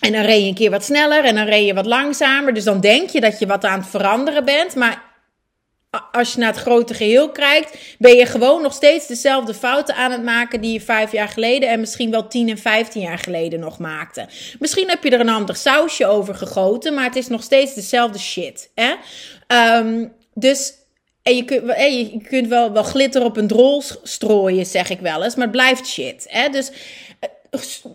En 0.00 0.12
dan 0.12 0.22
reed 0.22 0.42
je 0.42 0.48
een 0.48 0.54
keer 0.54 0.70
wat 0.70 0.84
sneller 0.84 1.24
en 1.24 1.34
dan 1.34 1.46
reed 1.46 1.66
je 1.66 1.74
wat 1.74 1.86
langzamer. 1.86 2.54
Dus 2.54 2.64
dan 2.64 2.80
denk 2.80 3.10
je 3.10 3.20
dat 3.20 3.38
je 3.38 3.46
wat 3.46 3.64
aan 3.64 3.80
het 3.80 3.88
veranderen 3.88 4.44
bent. 4.44 4.74
Maar 4.74 5.02
als 6.12 6.32
je 6.32 6.38
naar 6.38 6.52
het 6.52 6.60
grote 6.60 6.94
geheel 6.94 7.30
kijkt, 7.30 7.78
ben 7.98 8.14
je 8.14 8.26
gewoon 8.26 8.62
nog 8.62 8.72
steeds 8.72 9.06
dezelfde 9.06 9.54
fouten 9.54 9.94
aan 9.94 10.10
het 10.10 10.22
maken 10.22 10.60
die 10.60 10.72
je 10.72 10.80
vijf 10.80 11.12
jaar 11.12 11.28
geleden 11.28 11.68
en 11.68 11.80
misschien 11.80 12.10
wel 12.10 12.28
tien 12.28 12.48
en 12.48 12.58
vijftien 12.58 13.02
jaar 13.02 13.18
geleden 13.18 13.60
nog 13.60 13.78
maakte. 13.78 14.28
Misschien 14.58 14.88
heb 14.88 15.04
je 15.04 15.10
er 15.10 15.20
een 15.20 15.28
ander 15.28 15.56
sausje 15.56 16.06
over 16.06 16.34
gegoten, 16.34 16.94
maar 16.94 17.04
het 17.04 17.16
is 17.16 17.28
nog 17.28 17.42
steeds 17.42 17.74
dezelfde 17.74 18.18
shit. 18.18 18.70
Hè? 18.74 18.94
Ehm, 19.46 20.06
dus 20.34 20.72
en 21.22 21.36
je 21.36 21.44
kunt, 21.44 21.62
je 21.76 22.20
kunt 22.28 22.48
wel, 22.48 22.72
wel 22.72 22.82
glitter 22.82 23.24
op 23.24 23.36
een 23.36 23.46
drol 23.46 23.82
strooien, 24.02 24.66
zeg 24.66 24.90
ik 24.90 25.00
wel 25.00 25.24
eens, 25.24 25.34
maar 25.34 25.46
het 25.46 25.56
blijft 25.56 25.86
shit. 25.86 26.26
Hè? 26.28 26.48
Dus 26.48 26.70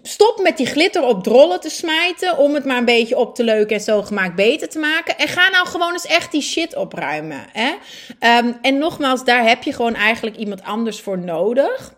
stop 0.01 0.39
met 0.43 0.57
die 0.57 0.65
glitter 0.65 1.03
op 1.03 1.23
drollen 1.23 1.59
te 1.59 1.69
smijten. 1.69 2.37
Om 2.37 2.53
het 2.53 2.65
maar 2.65 2.77
een 2.77 2.85
beetje 2.85 3.17
op 3.17 3.35
te 3.35 3.43
leuken 3.43 3.75
en 3.75 3.81
zo 3.81 4.01
gemaakt 4.01 4.35
beter 4.35 4.69
te 4.69 4.79
maken. 4.79 5.17
En 5.17 5.27
ga 5.27 5.49
nou 5.49 5.67
gewoon 5.67 5.91
eens 5.91 6.05
echt 6.05 6.31
die 6.31 6.41
shit 6.41 6.75
opruimen. 6.75 7.45
Hè? 7.51 7.73
Ehm, 8.19 8.51
en 8.61 8.77
nogmaals, 8.77 9.23
daar 9.23 9.47
heb 9.47 9.63
je 9.63 9.73
gewoon 9.73 9.95
eigenlijk 9.95 10.35
iemand 10.35 10.63
anders 10.63 11.01
voor 11.01 11.19
nodig. 11.19 11.93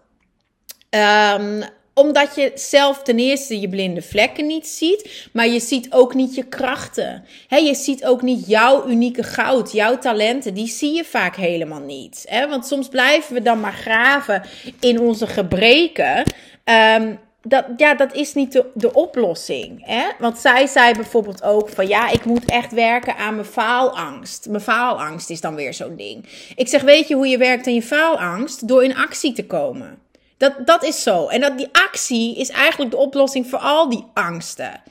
Um, 0.90 1.64
omdat 1.94 2.36
je 2.36 2.52
zelf 2.56 3.04
ten 3.04 3.20
eerste 3.20 3.60
je 3.60 3.70
blinde 3.70 4.02
vlekken 4.02 4.48
niet 4.48 4.68
ziet, 4.68 5.28
maar 5.34 5.48
je 5.48 5.60
ziet 5.60 5.88
ook 5.94 6.14
niet 6.14 6.36
je 6.36 6.44
krachten. 6.44 7.26
He, 7.48 7.58
je 7.58 7.76
ziet 7.76 8.06
ook 8.06 8.22
niet 8.22 8.48
jouw 8.48 8.88
unieke 8.88 9.24
goud, 9.24 9.72
jouw 9.72 9.98
talenten, 9.98 10.54
die 10.54 10.68
zie 10.68 10.96
je 10.96 11.04
vaak 11.04 11.36
helemaal 11.36 11.80
niet. 11.80 12.26
He, 12.28 12.48
want 12.48 12.66
soms 12.66 12.88
blijven 12.88 13.34
we 13.34 13.42
dan 13.42 13.60
maar 13.60 13.74
graven 13.74 14.44
in 14.80 15.00
onze 15.00 15.28
gebreken. 15.28 16.24
Um, 16.64 17.20
dat, 17.50 17.66
ja, 17.78 17.96
dat 17.96 18.14
is 18.14 18.34
niet 18.34 18.64
de, 18.74 18.94
oplossing. 18.94 19.86
Hè? 19.86 20.04
Want 20.20 20.38
zij 20.38 20.68
zei 20.68 20.94
bijvoorbeeld 20.94 21.44
ook 21.44 21.70
van 21.70 21.88
ja, 21.88 22.10
ik 22.10 22.26
moet 22.26 22.46
echt 22.46 22.72
werken 22.72 23.18
aan 23.18 23.36
mijn 23.36 23.48
faalangst. 23.48 24.48
Mijn 24.50 24.62
faalangst 24.62 25.30
is 25.30 25.42
dan 25.42 25.56
weer 25.56 25.74
zo'n 25.74 25.96
ding. 25.96 26.26
Ik 26.56 26.68
zeg, 26.68 26.82
weet 26.82 27.08
je 27.08 27.16
hoe 27.16 27.28
je 27.28 27.38
werkt 27.38 27.68
aan 27.68 27.74
je 27.74 27.82
faalangst? 27.82 28.68
Door 28.68 28.84
in 28.84 28.96
actie 28.96 29.34
te 29.34 29.46
komen. 29.46 30.00
Dat, 30.38 30.54
dat 30.66 30.84
is 30.84 31.04
zo. 31.04 31.28
En 31.28 31.42
dat, 31.42 31.58
die 31.58 31.70
actie 31.72 32.38
is 32.38 32.50
eigenlijk 32.50 32.92
de 32.92 32.98
oplossing 32.98 33.48
voor 33.48 33.60
al 33.60 33.90
die 33.90 34.06
angsten. 34.14 34.82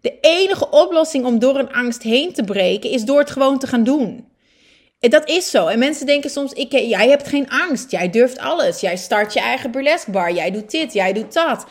De 0.00 0.18
enige 0.20 0.70
oplossing 0.70 1.24
om 1.24 1.38
door 1.38 1.58
een 1.58 1.72
angst 1.72 2.02
heen 2.02 2.32
te 2.32 2.44
breken 2.44 2.90
is 2.90 3.04
door 3.04 3.18
het 3.18 3.30
gewoon 3.30 3.58
te 3.58 3.66
gaan 3.66 3.84
doen. 3.84 4.28
Dat 4.98 5.28
is 5.28 5.50
zo. 5.50 5.66
En 5.66 5.78
mensen 5.78 6.06
denken 6.06 6.30
soms, 6.30 6.52
ik, 6.52 6.72
jij 6.72 7.08
hebt 7.08 7.28
geen 7.28 7.50
angst. 7.50 7.90
Jij 7.90 8.10
durft 8.10 8.38
alles. 8.38 8.80
Jij 8.80 8.96
start 8.96 9.32
je 9.32 9.40
eigen 9.40 9.70
burlesque 9.70 10.10
bar. 10.10 10.32
Jij 10.32 10.50
doet 10.50 10.70
dit, 10.70 10.92
jij 10.92 11.12
doet 11.12 11.32
dat. 11.32 11.66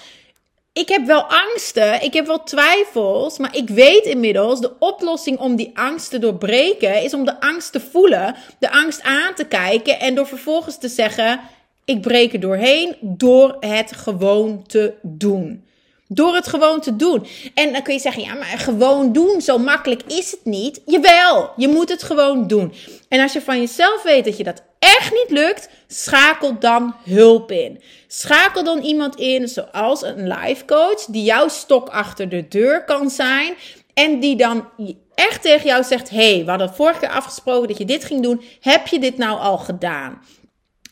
Ik 0.76 0.90
heb 0.90 1.06
wel 1.06 1.24
angsten, 1.24 2.04
ik 2.04 2.14
heb 2.14 2.26
wel 2.26 2.44
twijfels, 2.44 3.38
maar 3.38 3.56
ik 3.56 3.70
weet 3.70 4.06
inmiddels 4.06 4.60
de 4.60 4.80
oplossing 4.80 5.40
om 5.40 5.56
die 5.56 5.72
angst 5.74 6.10
te 6.10 6.20
doorbreken 6.20 7.04
is 7.04 7.14
om 7.14 7.26
de 7.26 7.40
angst 7.40 7.72
te 7.72 7.80
voelen, 7.80 8.36
de 8.60 8.72
angst 8.72 9.02
aan 9.02 9.34
te 9.34 9.46
kijken 9.46 10.00
en 10.00 10.16
door 10.16 10.28
vervolgens 10.28 10.78
te 10.78 10.88
zeggen: 10.88 11.40
ik 11.86 12.02
breek 12.02 12.34
er 12.34 12.40
doorheen 12.40 12.96
door 13.02 13.58
het 13.60 13.92
gewoon 13.92 14.64
te 14.68 14.94
doen. 15.02 15.65
Door 16.08 16.36
het 16.36 16.48
gewoon 16.48 16.82
te 16.82 16.96
doen. 16.96 17.28
En 17.54 17.74
dan 17.74 17.82
kun 17.82 17.94
je 17.94 18.00
zeggen, 18.00 18.24
ja, 18.24 18.34
maar 18.34 18.46
gewoon 18.58 19.14
doen, 19.14 19.42
zo 19.42 19.58
makkelijk 19.58 20.02
is 20.08 20.32
het 20.32 20.46
niet. 20.46 20.82
Jawel, 20.86 21.52
je 21.56 21.68
moet 21.68 21.90
het 21.90 22.04
gewoon 22.04 22.48
doen. 22.48 22.74
En 23.10 23.22
als 23.22 23.34
je 23.34 23.42
van 23.42 23.60
jezelf 23.60 24.04
weet 24.04 24.26
dat 24.26 24.38
je 24.38 24.44
dat 24.44 24.64
echt 24.80 25.12
niet 25.12 25.30
lukt, 25.30 25.70
schakel 25.88 26.60
dan 26.60 26.96
hulp 27.04 27.52
in. 27.52 27.82
Schakel 28.08 28.64
dan 28.64 28.82
iemand 28.82 29.16
in, 29.16 29.48
zoals 29.48 30.04
een 30.04 30.28
life 30.28 30.66
coach, 30.66 31.06
die 31.06 31.24
jouw 31.24 31.48
stok 31.48 31.90
achter 31.90 32.30
de 32.30 32.48
deur 32.48 32.84
kan 32.84 33.10
zijn. 33.10 33.56
En 33.94 34.20
die 34.20 34.36
dan 34.36 34.70
echt 35.16 35.42
tegen 35.42 35.66
jou 35.66 35.84
zegt: 35.84 36.10
hey, 36.10 36.42
we 36.44 36.50
hadden 36.50 36.74
vorige 36.74 37.00
keer 37.00 37.10
afgesproken 37.10 37.68
dat 37.68 37.78
je 37.78 37.86
dit 37.86 38.06
ging 38.06 38.24
doen. 38.24 38.42
Heb 38.60 38.88
je 38.88 39.00
dit 39.00 39.18
nou 39.18 39.40
al 39.40 39.58
gedaan? 39.58 40.22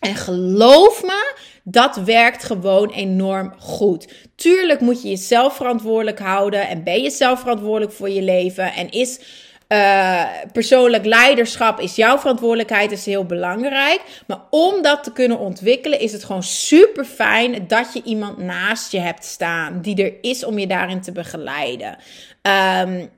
En 0.03 0.15
geloof 0.15 1.03
me, 1.03 1.35
dat 1.63 1.95
werkt 1.95 2.43
gewoon 2.43 2.89
enorm 2.89 3.53
goed. 3.59 4.13
Tuurlijk 4.35 4.79
moet 4.79 5.01
je 5.01 5.09
jezelf 5.09 5.55
verantwoordelijk 5.55 6.19
houden 6.19 6.67
en 6.67 6.83
ben 6.83 7.01
je 7.01 7.09
zelf 7.09 7.39
verantwoordelijk 7.39 7.91
voor 7.91 8.09
je 8.09 8.21
leven 8.21 8.73
en 8.73 8.89
is 8.89 9.19
uh, 9.67 10.23
persoonlijk 10.51 11.05
leiderschap 11.05 11.79
is 11.79 11.95
jouw 11.95 12.17
verantwoordelijkheid, 12.17 12.91
is 12.91 13.05
heel 13.05 13.25
belangrijk. 13.25 14.01
Maar 14.27 14.41
om 14.49 14.81
dat 14.81 15.03
te 15.03 15.11
kunnen 15.11 15.39
ontwikkelen, 15.39 15.99
is 15.99 16.11
het 16.11 16.23
gewoon 16.23 16.43
super 16.43 17.05
fijn 17.05 17.67
dat 17.67 17.93
je 17.93 18.01
iemand 18.03 18.37
naast 18.37 18.91
je 18.91 18.99
hebt 18.99 19.25
staan 19.25 19.81
die 19.81 20.03
er 20.03 20.13
is 20.21 20.45
om 20.45 20.59
je 20.59 20.67
daarin 20.67 21.01
te 21.01 21.11
begeleiden. 21.11 21.97
Um, 22.41 23.09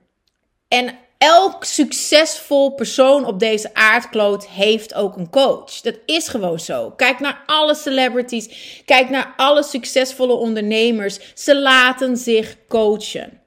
en 0.68 0.96
elk 1.26 1.64
succesvol 1.64 2.70
persoon 2.70 3.26
op 3.26 3.40
deze 3.40 3.74
aardkloot 3.74 4.48
heeft 4.48 4.94
ook 4.94 5.18
een 5.18 5.30
coach. 5.30 5.82
Dat 5.82 5.96
is 6.06 6.28
gewoon 6.28 6.60
zo. 6.60 6.94
Kijk 6.96 7.20
naar 7.20 7.44
alle 7.46 7.76
celebrities. 7.76 8.50
Kijk 8.86 9.10
naar 9.10 9.34
alle 9.38 9.64
succesvolle 9.64 10.34
ondernemers. 10.34 11.20
Ze 11.34 11.60
laten 11.60 12.18
zich 12.18 12.58
coachen. 12.68 13.40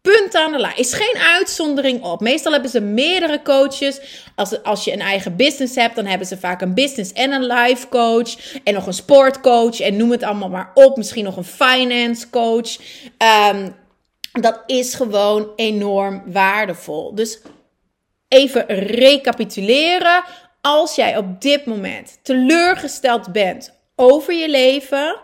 Punt 0.00 0.34
aan 0.34 0.52
de 0.52 0.58
lijn. 0.58 0.76
Is 0.76 0.92
geen 0.92 1.16
uitzondering 1.16 2.02
op. 2.02 2.20
Meestal 2.20 2.52
hebben 2.52 2.70
ze 2.70 2.80
meerdere 2.80 3.42
coaches. 3.42 4.00
Als, 4.36 4.62
als 4.62 4.84
je 4.84 4.92
een 4.92 5.00
eigen 5.00 5.36
business 5.36 5.74
hebt, 5.74 5.96
dan 5.96 6.06
hebben 6.06 6.26
ze 6.26 6.38
vaak 6.38 6.60
een 6.60 6.74
business 6.74 7.12
en 7.12 7.32
een 7.32 7.46
life 7.46 7.88
coach. 7.88 8.60
En 8.64 8.74
nog 8.74 8.86
een 8.86 8.92
sportcoach. 8.92 9.80
En 9.80 9.96
noem 9.96 10.10
het 10.10 10.22
allemaal 10.22 10.48
maar 10.48 10.70
op. 10.74 10.96
Misschien 10.96 11.24
nog 11.24 11.36
een 11.36 11.44
finance 11.44 12.30
coach. 12.30 12.76
Um, 13.52 13.74
dat 14.32 14.62
is 14.66 14.94
gewoon 14.94 15.52
enorm 15.56 16.22
waardevol. 16.32 17.14
Dus 17.14 17.40
even 18.28 18.66
recapituleren. 18.76 20.24
Als 20.60 20.94
jij 20.94 21.16
op 21.16 21.40
dit 21.40 21.64
moment 21.66 22.18
teleurgesteld 22.22 23.32
bent 23.32 23.78
over 23.96 24.34
je 24.34 24.48
leven, 24.48 25.16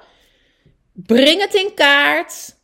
breng 0.93 1.41
het 1.41 1.55
in 1.55 1.75
kaart. 1.75 2.55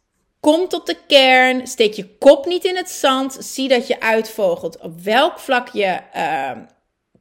Kom 0.41 0.69
tot 0.69 0.87
de 0.87 0.97
kern. 1.07 1.67
Steek 1.67 1.93
je 1.93 2.17
kop 2.19 2.47
niet 2.47 2.65
in 2.65 2.77
het 2.77 2.91
zand. 2.91 3.37
Zie 3.41 3.69
dat 3.69 3.87
je 3.87 4.01
uitvogelt 4.01 4.79
op 4.79 5.01
welk 5.01 5.39
vlak 5.39 5.69
je 5.69 5.99
uh, 6.17 6.51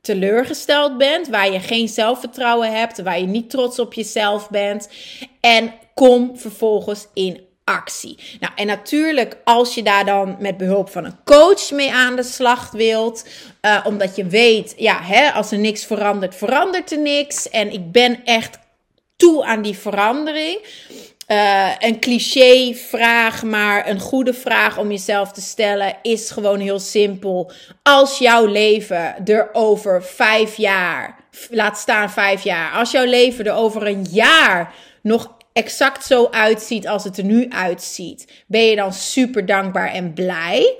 teleurgesteld 0.02 0.98
bent. 0.98 1.28
Waar 1.28 1.52
je 1.52 1.60
geen 1.60 1.88
zelfvertrouwen 1.88 2.72
hebt. 2.72 3.02
Waar 3.02 3.20
je 3.20 3.26
niet 3.26 3.50
trots 3.50 3.80
op 3.80 3.94
jezelf 3.94 4.50
bent. 4.50 4.90
En 5.40 5.74
kom 5.94 6.38
vervolgens 6.38 7.08
in 7.14 7.50
actie. 7.64 8.18
Nou, 8.40 8.54
en 8.56 8.68
natuurlijk, 8.68 9.38
als 9.44 9.76
je 9.76 9.84
daar 9.84 10.06
dan 10.06 10.36
met 10.40 10.58
behulp 10.58 10.90
van 10.90 11.06
een 11.06 11.24
coach 11.24 11.72
mee 11.72 11.94
aan 11.94 12.16
de 12.16 12.24
slag 12.24 12.72
wilt, 12.72 13.28
uh, 13.62 13.80
omdat 13.84 14.16
je 14.16 14.26
weet, 14.26 14.74
ja, 14.78 15.02
hè, 15.02 15.32
als 15.32 15.52
er 15.52 15.58
niks 15.58 15.86
verandert, 15.86 16.36
verandert 16.36 16.92
er 16.92 17.00
niks. 17.00 17.50
En 17.50 17.74
ik 17.74 17.92
ben 17.92 18.26
echt 18.26 18.60
toe 19.16 19.46
aan 19.46 19.62
die 19.62 19.78
verandering. 19.78 20.60
Uh, 21.28 21.72
een 21.80 22.00
cliché 22.00 22.74
vraag, 22.74 23.44
maar 23.44 23.88
een 23.88 24.00
goede 24.00 24.34
vraag 24.34 24.78
om 24.78 24.92
jezelf 24.92 25.32
te 25.32 25.42
stellen 25.42 25.98
is 26.02 26.32
gewoon 26.32 26.60
heel 26.60 26.80
simpel. 26.80 27.52
Als 27.84 28.18
jouw 28.18 28.46
leven 28.46 29.16
er 29.26 29.50
over 29.54 30.04
vijf 30.04 30.58
jaar, 30.58 31.20
laat 31.50 31.78
staan 31.78 32.12
vijf 32.12 32.44
jaar, 32.44 32.72
als 32.72 32.92
jouw 32.92 33.06
leven 33.06 33.46
er 33.46 33.54
over 33.54 33.88
een 33.88 34.08
jaar 34.10 34.74
nog 35.02 35.38
exact 35.54 36.06
zo 36.06 36.28
uitziet 36.32 36.88
als 36.88 37.04
het 37.04 37.18
er 37.18 37.24
nu 37.24 37.50
uitziet, 37.50 38.44
ben 38.48 38.62
je 38.62 38.76
dan 38.76 38.94
super 38.94 39.46
dankbaar 39.46 39.92
en 39.92 40.14
blij? 40.14 40.78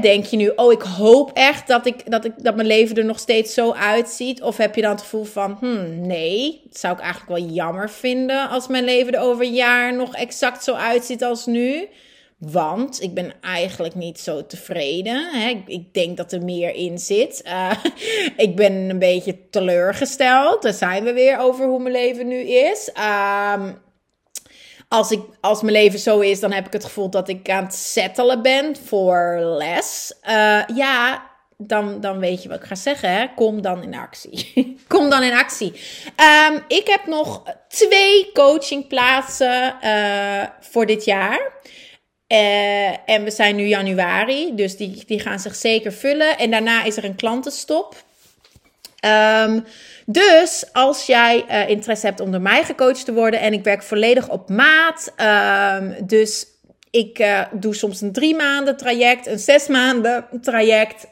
denk 0.00 0.24
je 0.24 0.36
nu, 0.36 0.52
oh, 0.56 0.72
ik 0.72 0.82
hoop 0.82 1.30
echt 1.34 1.66
dat, 1.66 1.86
ik, 1.86 2.10
dat, 2.10 2.24
ik, 2.24 2.32
dat 2.36 2.56
mijn 2.56 2.66
leven 2.66 2.96
er 2.96 3.04
nog 3.04 3.18
steeds 3.18 3.54
zo 3.54 3.72
uitziet? 3.72 4.42
Of 4.42 4.56
heb 4.56 4.74
je 4.74 4.82
dan 4.82 4.90
het 4.90 5.00
gevoel 5.00 5.24
van, 5.24 5.56
hmm, 5.60 6.06
nee, 6.06 6.60
dat 6.64 6.78
zou 6.78 6.94
ik 6.94 7.00
eigenlijk 7.00 7.38
wel 7.38 7.50
jammer 7.50 7.90
vinden 7.90 8.48
als 8.48 8.68
mijn 8.68 8.84
leven 8.84 9.12
er 9.12 9.20
over 9.20 9.44
een 9.44 9.54
jaar 9.54 9.94
nog 9.94 10.14
exact 10.14 10.64
zo 10.64 10.74
uitziet 10.74 11.24
als 11.24 11.46
nu? 11.46 11.88
Want 12.38 13.02
ik 13.02 13.14
ben 13.14 13.32
eigenlijk 13.40 13.94
niet 13.94 14.20
zo 14.20 14.46
tevreden. 14.46 15.30
Hè? 15.32 15.62
Ik, 15.66 15.94
denk 15.94 16.16
dat 16.16 16.32
er 16.32 16.42
meer 16.42 16.74
in 16.74 16.98
zit. 16.98 17.42
Uh, 17.46 17.72
ik 18.46 18.56
ben 18.56 18.72
een 18.72 18.98
beetje 18.98 19.48
teleurgesteld. 19.50 20.62
Daar 20.62 20.72
zijn 20.72 21.04
we 21.04 21.12
weer 21.12 21.38
over 21.38 21.66
hoe 21.66 21.80
mijn 21.80 21.94
leven 21.94 22.28
nu 22.28 22.38
is. 22.40 22.90
Um, 23.54 23.78
als, 24.88 25.10
ik, 25.10 25.20
als 25.40 25.62
mijn 25.62 25.72
leven 25.72 25.98
zo 25.98 26.20
is, 26.20 26.40
dan 26.40 26.52
heb 26.52 26.66
ik 26.66 26.72
het 26.72 26.84
gevoel 26.84 27.10
dat 27.10 27.28
ik 27.28 27.50
aan 27.50 27.64
het 27.64 27.74
settelen 27.74 28.42
ben 28.42 28.76
voor 28.76 29.38
les. 29.40 30.14
Uh, 30.28 30.62
ja, 30.74 31.30
dan, 31.58 32.00
dan 32.00 32.18
weet 32.18 32.42
je 32.42 32.48
wat 32.48 32.58
ik 32.58 32.66
ga 32.66 32.74
zeggen. 32.74 33.10
Hè? 33.10 33.26
Kom 33.34 33.62
dan 33.62 33.82
in 33.82 33.94
actie. 33.94 34.52
Kom 34.88 35.10
dan 35.10 35.22
in 35.22 35.32
actie. 35.32 35.72
Um, 36.50 36.64
ik 36.68 36.86
heb 36.86 37.06
nog 37.06 37.42
twee 37.68 38.30
coachingplaatsen 38.32 39.76
uh, 39.84 40.42
voor 40.60 40.86
dit 40.86 41.04
jaar. 41.04 41.52
Uh, 42.28 43.10
en 43.10 43.24
we 43.24 43.30
zijn 43.30 43.56
nu 43.56 43.64
januari, 43.64 44.54
dus 44.54 44.76
die, 44.76 45.04
die 45.06 45.20
gaan 45.20 45.38
zich 45.38 45.54
zeker 45.54 45.92
vullen. 45.92 46.38
En 46.38 46.50
daarna 46.50 46.84
is 46.84 46.96
er 46.96 47.04
een 47.04 47.16
klantenstop. 47.16 48.04
Um, 49.44 49.64
dus 50.06 50.64
als 50.72 51.06
jij 51.06 51.44
uh, 51.48 51.68
interesse 51.68 52.06
hebt 52.06 52.20
om 52.20 52.30
door 52.30 52.40
mij 52.40 52.64
gecoacht 52.64 53.04
te 53.04 53.12
worden 53.12 53.40
en 53.40 53.52
ik 53.52 53.64
werk 53.64 53.82
volledig 53.82 54.28
op 54.28 54.48
maat, 54.48 55.12
um, 55.80 56.06
dus 56.06 56.46
Ik 56.90 57.18
uh, 57.18 57.40
doe 57.52 57.74
soms 57.74 58.00
een 58.00 58.12
drie 58.12 58.34
maanden 58.34 58.76
traject, 58.76 59.26
een 59.26 59.38
zes 59.38 59.66
maanden 59.66 60.26
traject. 60.40 61.06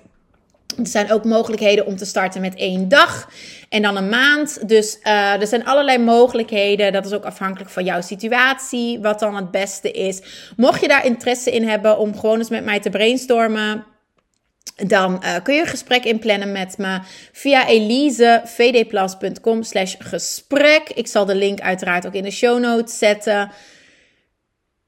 Er 0.78 0.86
zijn 0.86 1.12
ook 1.12 1.24
mogelijkheden 1.24 1.86
om 1.86 1.96
te 1.96 2.04
starten 2.04 2.40
met 2.40 2.54
één 2.54 2.88
dag 2.88 3.28
en 3.68 3.82
dan 3.82 3.96
een 3.96 4.08
maand. 4.08 4.68
Dus 4.68 4.98
uh, 5.02 5.40
er 5.40 5.46
zijn 5.46 5.64
allerlei 5.64 5.98
mogelijkheden. 5.98 6.92
Dat 6.92 7.06
is 7.06 7.12
ook 7.12 7.24
afhankelijk 7.24 7.70
van 7.70 7.84
jouw 7.84 8.00
situatie, 8.00 9.00
wat 9.00 9.18
dan 9.18 9.36
het 9.36 9.50
beste 9.50 9.90
is. 9.90 10.22
Mocht 10.56 10.80
je 10.80 10.88
daar 10.88 11.06
interesse 11.06 11.50
in 11.50 11.68
hebben 11.68 11.98
om 11.98 12.18
gewoon 12.18 12.38
eens 12.38 12.48
met 12.48 12.64
mij 12.64 12.80
te 12.80 12.90
brainstormen, 12.90 13.84
dan 14.76 15.22
uh, 15.24 15.34
kun 15.42 15.54
je 15.54 15.60
een 15.60 15.66
gesprek 15.66 16.04
inplannen 16.04 16.52
met 16.52 16.78
me 16.78 16.98
via 17.32 17.68
elisevdplus.com 17.68 19.62
slash 19.62 19.94
gesprek. 19.98 20.88
Ik 20.94 21.06
zal 21.06 21.24
de 21.24 21.34
link 21.34 21.60
uiteraard 21.60 22.06
ook 22.06 22.14
in 22.14 22.22
de 22.22 22.30
show 22.30 22.58
notes 22.58 22.98
zetten. 22.98 23.50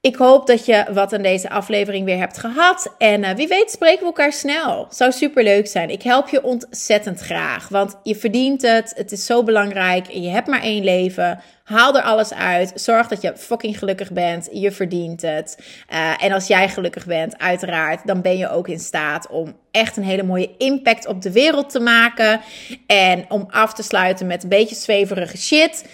Ik 0.07 0.15
hoop 0.15 0.47
dat 0.47 0.65
je 0.65 0.85
wat 0.93 1.13
aan 1.13 1.21
deze 1.21 1.49
aflevering 1.49 2.05
weer 2.05 2.17
hebt 2.17 2.37
gehad. 2.37 2.93
En 2.97 3.23
uh, 3.23 3.29
wie 3.31 3.47
weet 3.47 3.71
spreken 3.71 3.99
we 3.99 4.05
elkaar 4.05 4.33
snel. 4.33 4.87
Zou 4.89 5.11
super 5.11 5.43
leuk 5.43 5.67
zijn. 5.67 5.89
Ik 5.89 6.01
help 6.01 6.29
je 6.29 6.43
ontzettend 6.43 7.19
graag. 7.19 7.67
Want 7.67 7.95
je 8.03 8.15
verdient 8.15 8.61
het. 8.61 8.93
Het 8.95 9.11
is 9.11 9.25
zo 9.25 9.43
belangrijk. 9.43 10.11
Je 10.11 10.29
hebt 10.29 10.47
maar 10.47 10.61
één 10.61 10.83
leven. 10.83 11.39
Haal 11.63 11.95
er 11.95 12.01
alles 12.01 12.33
uit. 12.33 12.71
Zorg 12.75 13.07
dat 13.07 13.21
je 13.21 13.33
fucking 13.37 13.77
gelukkig 13.77 14.11
bent. 14.11 14.49
Je 14.51 14.71
verdient 14.71 15.21
het. 15.21 15.57
Uh, 15.93 16.23
en 16.23 16.31
als 16.31 16.47
jij 16.47 16.69
gelukkig 16.69 17.05
bent, 17.05 17.37
uiteraard, 17.37 18.07
dan 18.07 18.21
ben 18.21 18.37
je 18.37 18.49
ook 18.49 18.67
in 18.67 18.79
staat 18.79 19.27
om 19.29 19.55
echt 19.71 19.97
een 19.97 20.03
hele 20.03 20.23
mooie 20.23 20.55
impact 20.57 21.07
op 21.07 21.21
de 21.21 21.31
wereld 21.31 21.69
te 21.69 21.79
maken. 21.79 22.41
En 22.85 23.25
om 23.29 23.47
af 23.49 23.73
te 23.73 23.83
sluiten 23.83 24.27
met 24.27 24.43
een 24.43 24.49
beetje 24.49 24.75
zweverige 24.75 25.37
shit. 25.37 25.85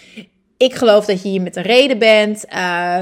Ik 0.57 0.75
geloof 0.75 1.05
dat 1.05 1.23
je 1.23 1.29
hier 1.29 1.41
met 1.41 1.55
een 1.55 1.63
reden 1.63 1.97
bent. 1.97 2.45
Uh, 2.53 3.01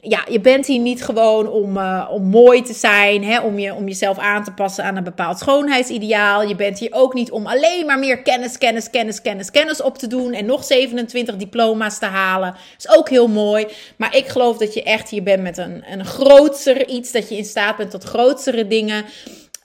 ja, 0.00 0.24
je 0.28 0.40
bent 0.40 0.66
hier 0.66 0.78
niet 0.78 1.04
gewoon 1.04 1.48
om, 1.48 1.76
uh, 1.76 2.08
om 2.10 2.22
mooi 2.22 2.62
te 2.62 2.72
zijn, 2.72 3.24
hè, 3.24 3.40
om, 3.40 3.58
je, 3.58 3.74
om 3.74 3.86
jezelf 3.86 4.18
aan 4.18 4.44
te 4.44 4.52
passen 4.52 4.84
aan 4.84 4.96
een 4.96 5.04
bepaald 5.04 5.38
schoonheidsideaal. 5.38 6.42
Je 6.42 6.56
bent 6.56 6.78
hier 6.78 6.92
ook 6.92 7.14
niet 7.14 7.30
om 7.30 7.46
alleen 7.46 7.86
maar 7.86 7.98
meer 7.98 8.22
kennis, 8.22 8.58
kennis, 8.58 8.90
kennis, 8.90 9.20
kennis, 9.20 9.50
kennis 9.50 9.82
op 9.82 9.98
te 9.98 10.06
doen 10.06 10.32
en 10.32 10.46
nog 10.46 10.64
27 10.64 11.36
diploma's 11.36 11.98
te 11.98 12.06
halen. 12.06 12.52
Dat 12.52 12.92
is 12.92 12.98
ook 12.98 13.08
heel 13.08 13.28
mooi. 13.28 13.66
Maar 13.96 14.16
ik 14.16 14.28
geloof 14.28 14.56
dat 14.56 14.74
je 14.74 14.82
echt 14.82 15.10
hier 15.10 15.22
bent 15.22 15.42
met 15.42 15.58
een, 15.58 15.84
een 15.90 16.04
grootser 16.04 16.88
iets, 16.88 17.12
dat 17.12 17.28
je 17.28 17.36
in 17.36 17.44
staat 17.44 17.76
bent 17.76 17.90
tot 17.90 18.04
grotere 18.04 18.66
dingen. 18.66 19.04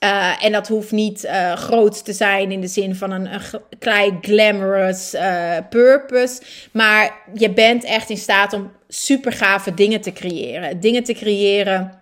Uh, 0.06 0.44
en 0.44 0.52
dat 0.52 0.68
hoeft 0.68 0.92
niet 0.92 1.24
uh, 1.24 1.52
groot 1.52 2.04
te 2.04 2.12
zijn 2.12 2.52
in 2.52 2.60
de 2.60 2.66
zin 2.66 2.94
van 2.94 3.10
een, 3.10 3.34
een 3.34 3.60
klein 3.78 4.18
glamorous 4.20 5.14
uh, 5.14 5.56
purpose. 5.70 6.42
Maar 6.72 7.14
je 7.34 7.50
bent 7.50 7.84
echt 7.84 8.10
in 8.10 8.16
staat 8.16 8.52
om 8.52 8.72
super 8.88 9.32
gave 9.32 9.74
dingen 9.74 10.00
te 10.00 10.12
creëren. 10.12 10.80
Dingen 10.80 11.04
te 11.04 11.12
creëren 11.12 11.92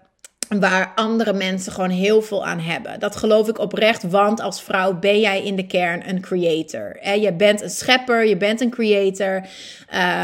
waar 0.48 0.92
andere 0.94 1.32
mensen 1.32 1.72
gewoon 1.72 1.90
heel 1.90 2.22
veel 2.22 2.46
aan 2.46 2.58
hebben. 2.58 3.00
Dat 3.00 3.16
geloof 3.16 3.48
ik 3.48 3.58
oprecht, 3.58 4.02
want 4.02 4.40
als 4.40 4.62
vrouw 4.62 4.98
ben 4.98 5.20
jij 5.20 5.42
in 5.42 5.56
de 5.56 5.66
kern 5.66 6.08
een 6.08 6.20
creator. 6.20 7.08
Je 7.18 7.32
bent 7.32 7.62
een 7.62 7.70
schepper, 7.70 8.26
je 8.26 8.36
bent 8.36 8.60
een 8.60 8.70
creator. 8.70 9.46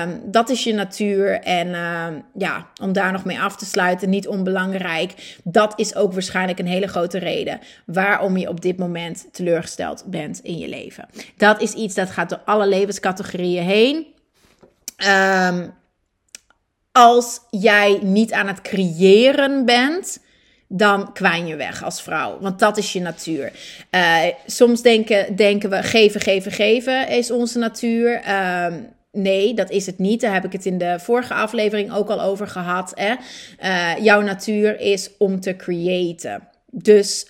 Um, 0.03 0.21
dat 0.25 0.49
is 0.49 0.65
je 0.65 0.75
natuur. 0.75 1.41
En 1.41 1.69
uh, 1.69 2.07
ja, 2.35 2.67
om 2.83 2.93
daar 2.93 3.13
nog 3.13 3.25
mee 3.25 3.41
af 3.41 3.57
te 3.57 3.65
sluiten, 3.65 4.11
niet 4.11 4.29
onbelangrijk. 4.29 5.39
Dat 5.45 5.73
is 5.77 5.95
ook 5.95 6.13
waarschijnlijk 6.13 6.59
een 6.59 6.67
hele 6.67 6.89
grote 6.89 7.19
reden 7.19 7.61
waarom 7.87 8.37
je 8.37 8.49
op 8.49 8.61
dit 8.61 8.79
moment 8.79 9.29
teleurgesteld 9.33 10.05
bent 10.07 10.41
in 10.43 10.59
je 10.59 10.69
leven. 10.69 11.09
Dat 11.37 11.61
is 11.61 11.73
iets 11.73 11.95
dat 11.95 12.11
gaat 12.11 12.29
door 12.29 12.43
alle 12.45 12.69
levenscategorieën 12.69 13.65
heen. 13.65 14.07
Um, 15.53 15.79
als 16.93 17.41
jij 17.51 17.99
niet 18.03 18.33
aan 18.33 18.47
het 18.47 18.61
creëren 18.61 19.65
bent, 19.65 20.21
dan 20.69 21.13
kwijn 21.13 21.47
je 21.47 21.57
weg 21.57 21.85
als 21.85 22.03
vrouw. 22.03 22.39
Want 22.41 22.59
dat 22.59 22.77
is 22.77 22.93
je 22.93 23.01
natuur. 23.01 23.53
Uh, 23.91 24.23
soms 24.47 24.83
denken, 24.83 25.37
denken 25.37 25.71
we 25.71 25.83
geven, 25.83 26.21
geven, 26.21 26.53
geven 26.53 27.09
is 27.09 27.31
onze 27.31 27.59
natuur. 27.59 28.23
Uh, 28.27 28.67
nee, 29.13 29.55
dat 29.55 29.71
is 29.71 29.87
het 29.87 29.99
niet. 29.99 30.21
Daar 30.21 30.33
heb 30.33 30.45
ik 30.45 30.53
het 30.53 30.67
in 30.67 30.79
de 30.79 30.99
vorige 31.01 31.35
aflevering 31.35 31.93
ook 31.93 32.09
al 32.09 32.23
over 32.23 32.49
gehad. 32.49 32.93
Hè? 32.95 33.15
Uh, 33.63 34.05
jouw 34.05 34.21
natuur 34.21 34.81
is 34.81 35.11
om 35.19 35.41
te 35.41 35.57
creëren. 35.57 36.49
Dus 36.71 37.27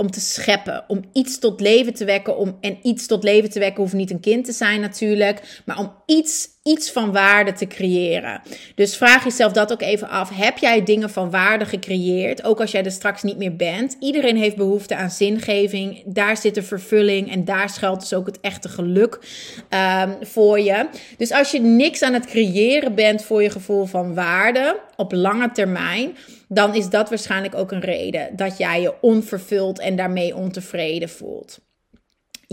om 0.00 0.10
te 0.10 0.20
scheppen, 0.20 0.84
om 0.88 1.04
iets 1.12 1.38
tot 1.38 1.60
leven 1.60 1.94
te 1.94 2.04
wekken. 2.04 2.36
Om, 2.36 2.56
en 2.60 2.78
iets 2.82 3.06
tot 3.06 3.22
leven 3.22 3.50
te 3.50 3.58
wekken 3.58 3.82
hoeft 3.82 3.94
niet 3.94 4.10
een 4.10 4.20
kind 4.20 4.44
te 4.44 4.52
zijn 4.52 4.80
natuurlijk, 4.80 5.62
maar 5.64 5.78
om 5.78 5.92
iets, 6.06 6.48
iets 6.62 6.90
van 6.90 7.12
waarde 7.12 7.52
te 7.52 7.66
creëren. 7.66 8.40
Dus 8.74 8.96
vraag 8.96 9.24
jezelf 9.24 9.52
dat 9.52 9.72
ook 9.72 9.82
even 9.82 10.08
af. 10.08 10.30
Heb 10.34 10.58
jij 10.58 10.84
dingen 10.84 11.10
van 11.10 11.30
waarde 11.30 11.64
gecreëerd, 11.64 12.44
ook 12.44 12.60
als 12.60 12.70
jij 12.70 12.84
er 12.84 12.90
straks 12.90 13.22
niet 13.22 13.36
meer 13.36 13.56
bent? 13.56 13.96
Iedereen 14.00 14.36
heeft 14.36 14.56
behoefte 14.56 14.96
aan 14.96 15.10
zingeving. 15.10 16.02
Daar 16.06 16.36
zit 16.36 16.54
de 16.54 16.62
vervulling 16.62 17.30
en 17.30 17.44
daar 17.44 17.68
schuilt 17.68 18.00
dus 18.00 18.14
ook 18.14 18.26
het 18.26 18.40
echte 18.40 18.68
geluk 18.68 19.18
um, 19.70 20.16
voor 20.20 20.60
je. 20.60 20.88
Dus 21.16 21.32
als 21.32 21.50
je 21.50 21.60
niks 21.60 22.02
aan 22.02 22.14
het 22.14 22.26
creëren 22.26 22.94
bent 22.94 23.24
voor 23.24 23.42
je 23.42 23.50
gevoel 23.50 23.84
van 23.84 24.14
waarde 24.14 24.80
op 24.96 25.12
lange 25.12 25.52
termijn 25.52 26.16
dan 26.52 26.74
is 26.74 26.88
dat 26.88 27.08
waarschijnlijk 27.08 27.54
ook 27.54 27.72
een 27.72 27.80
reden 27.80 28.36
dat 28.36 28.58
jij 28.58 28.80
je 28.80 28.94
onvervuld 29.00 29.78
en 29.78 29.96
daarmee 29.96 30.36
ontevreden 30.36 31.08
voelt. 31.08 31.60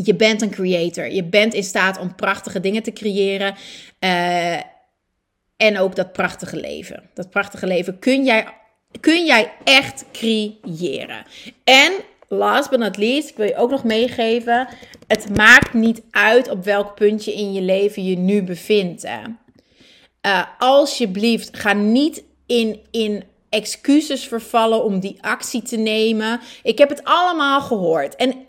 Je 0.04 0.16
bent 0.16 0.42
een 0.42 0.50
creator. 0.50 1.12
Je 1.12 1.24
bent 1.24 1.54
in 1.54 1.64
staat 1.64 2.00
om 2.00 2.16
prachtige 2.16 2.60
dingen 2.60 2.84
te 2.84 2.94
creëren. 2.94 3.56
Uh, 4.00 4.56
en 5.58 5.78
ook 5.78 5.96
dat 5.96 6.14
prachtige 6.14 6.56
leven. 6.56 7.10
Dat 7.14 7.30
prachtige 7.30 7.68
leven 7.68 8.00
kun 8.00 8.24
jij, 8.24 8.48
kun 9.00 9.26
jij 9.26 9.52
echt 9.64 10.06
creëren. 10.12 11.26
En 11.64 11.92
last 12.28 12.70
but 12.70 12.80
not 12.80 12.98
least, 12.98 13.30
ik 13.30 13.38
wil 13.38 13.46
je 13.46 13.56
ook 13.56 13.70
nog 13.70 13.84
meegeven. 13.84 14.68
Het 15.08 15.38
maakt 15.38 15.74
niet 15.74 16.02
uit 16.12 16.50
op 16.50 16.64
welk 16.64 16.96
puntje 16.96 17.34
in 17.34 17.54
je 17.54 17.62
leven 17.62 18.04
je 18.04 18.18
nu 18.18 18.44
bevindt. 18.44 19.04
Uh, 19.04 20.44
alsjeblieft, 20.58 21.58
ga 21.58 21.74
niet 21.74 22.24
in, 22.46 22.80
in 22.92 23.24
excuses 23.50 24.28
vervallen 24.28 24.84
om 24.84 25.00
die 25.00 25.18
actie 25.22 25.62
te 25.62 25.78
nemen. 25.78 26.40
Ik 26.64 26.78
heb 26.78 26.90
het 26.90 27.04
allemaal 27.04 27.62
gehoord. 27.62 28.16
En 28.16 28.47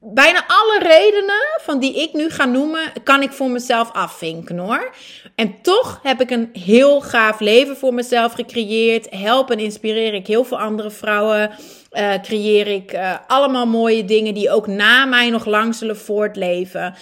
bijna 0.00 0.44
alle 0.46 0.78
redenen 0.82 1.60
van 1.60 1.78
die 1.78 2.02
ik 2.02 2.12
nu 2.12 2.30
ga 2.30 2.44
noemen, 2.44 2.92
kan 3.04 3.22
ik 3.22 3.32
voor 3.32 3.50
mezelf 3.50 3.92
afvinken 3.92 4.58
hoor. 4.58 4.94
En 5.34 5.62
toch 5.62 6.00
heb 6.02 6.20
ik 6.20 6.30
een 6.30 6.50
heel 6.52 7.00
gaaf 7.00 7.40
leven 7.40 7.76
voor 7.76 7.94
mezelf 7.94 8.32
gecreëerd. 8.32 9.06
Help 9.10 9.50
en 9.50 9.58
inspireer 9.58 10.14
ik 10.14 10.26
heel 10.26 10.44
veel 10.44 10.60
andere 10.60 10.90
vrouwen. 10.90 11.50
Uh, 11.92 12.14
creëer 12.22 12.66
ik 12.66 12.92
uh, 12.92 13.14
allemaal 13.26 13.66
mooie 13.66 14.04
dingen 14.04 14.34
die 14.34 14.50
ook 14.50 14.66
na 14.66 15.04
mij 15.04 15.30
nog 15.30 15.44
lang 15.44 15.74
zullen 15.74 15.96
voortleven. 15.96 16.94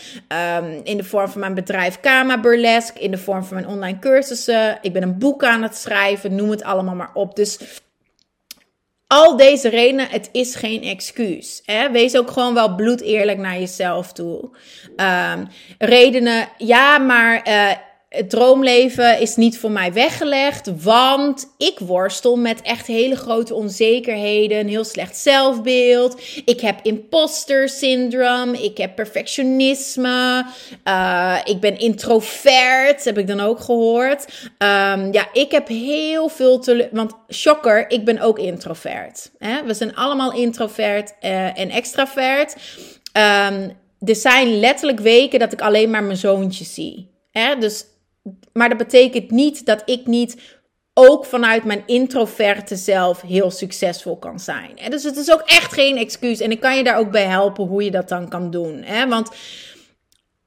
Um, 0.59 0.81
in 0.85 0.96
de 0.96 1.05
vorm 1.05 1.29
van 1.29 1.40
mijn 1.40 1.55
bedrijf 1.55 2.01
Kama 2.01 2.40
Burlesque, 2.40 3.01
in 3.01 3.11
de 3.11 3.18
vorm 3.18 3.44
van 3.44 3.55
mijn 3.55 3.68
online 3.68 3.98
cursussen. 3.98 4.79
Ik 4.83 4.92
ben 4.92 5.03
een 5.03 5.18
boek 5.18 5.44
aan 5.44 5.62
het 5.62 5.77
schrijven, 5.77 6.35
noem 6.35 6.51
het 6.51 6.62
allemaal 6.62 6.94
maar 6.94 7.11
op. 7.14 7.37
Dus 7.37 7.59
al 9.12 9.37
deze 9.37 9.68
redenen, 9.68 10.09
het 10.09 10.29
is 10.33 10.55
geen 10.55 10.83
excuus. 10.83 11.62
Hè? 11.64 11.90
Wees 11.90 12.16
ook 12.16 12.31
gewoon 12.31 12.55
wel 12.55 12.75
bloed 12.75 13.01
eerlijk 13.01 13.38
naar 13.38 13.59
jezelf 13.59 14.12
toe. 14.12 14.51
Um, 14.96 15.48
redenen, 15.79 16.48
ja, 16.59 16.98
maar 16.98 17.48
uh, 17.48 17.70
het 18.12 18.31
droomleven 18.31 19.20
is 19.20 19.37
niet 19.37 19.59
voor 19.59 19.70
mij 19.70 19.92
weggelegd, 19.92 20.83
want 20.83 21.46
ik 21.59 21.79
worstel 21.79 22.37
met 22.37 22.62
echt 22.62 22.87
hele 22.87 23.16
grote 23.16 23.55
onzekerheden, 23.55 24.59
een 24.59 24.68
heel 24.68 24.85
slecht 24.85 25.16
zelfbeeld. 25.16 26.20
Ik 26.44 26.61
heb 26.61 26.79
imposter 26.83 27.68
syndroom, 27.68 28.55
ik 28.55 28.79
heb 28.79 28.94
perfectionisme, 28.94 30.46
uh, 30.85 31.38
ik 31.44 31.61
ben 31.61 31.79
introvert, 31.79 33.05
heb 33.05 33.18
ik 33.18 33.27
dan 33.27 33.40
ook 33.40 33.61
gehoord. 33.61 34.51
Um, 34.59 35.12
ja, 35.12 35.29
ik 35.33 35.51
heb 35.51 35.68
heel 35.68 36.29
veel 36.29 36.59
te, 36.59 36.88
want 36.92 37.12
shocker, 37.31 37.90
ik 37.90 38.05
ben 38.05 38.20
ook 38.20 38.38
introvert. 38.38 39.31
Hè? 39.38 39.64
We 39.64 39.75
zijn 39.75 39.96
allemaal 39.96 40.33
introvert 40.33 41.14
uh, 41.22 41.59
en 41.59 41.70
extravert. 41.70 42.57
Um, 43.16 43.81
er 44.01 44.16
zijn 44.16 44.61
letterlijk 44.61 45.01
weken 45.01 45.38
dat 45.38 45.53
ik 45.53 45.61
alleen 45.61 45.90
maar 45.90 46.03
mijn 46.03 46.16
zoontje 46.16 46.64
zie. 46.64 47.11
Dus 47.59 47.85
maar 48.52 48.68
dat 48.68 48.78
betekent 48.78 49.30
niet 49.30 49.66
dat 49.66 49.82
ik 49.85 50.06
niet 50.06 50.61
ook 50.94 51.24
vanuit 51.24 51.64
mijn 51.64 51.82
introverte 51.87 52.76
zelf 52.76 53.20
heel 53.20 53.50
succesvol 53.50 54.16
kan 54.16 54.40
zijn. 54.40 54.70
Dus 54.88 55.02
het 55.02 55.16
is 55.16 55.32
ook 55.32 55.42
echt 55.44 55.72
geen 55.72 55.96
excuus. 55.96 56.40
En 56.40 56.50
ik 56.50 56.61
kan 56.61 56.76
je 56.76 56.85
daar 56.85 56.98
ook 56.98 57.11
bij 57.11 57.24
helpen 57.24 57.64
hoe 57.66 57.85
je 57.85 57.90
dat 57.90 58.08
dan 58.08 58.28
kan 58.28 58.50
doen. 58.50 58.85
Want 59.08 59.30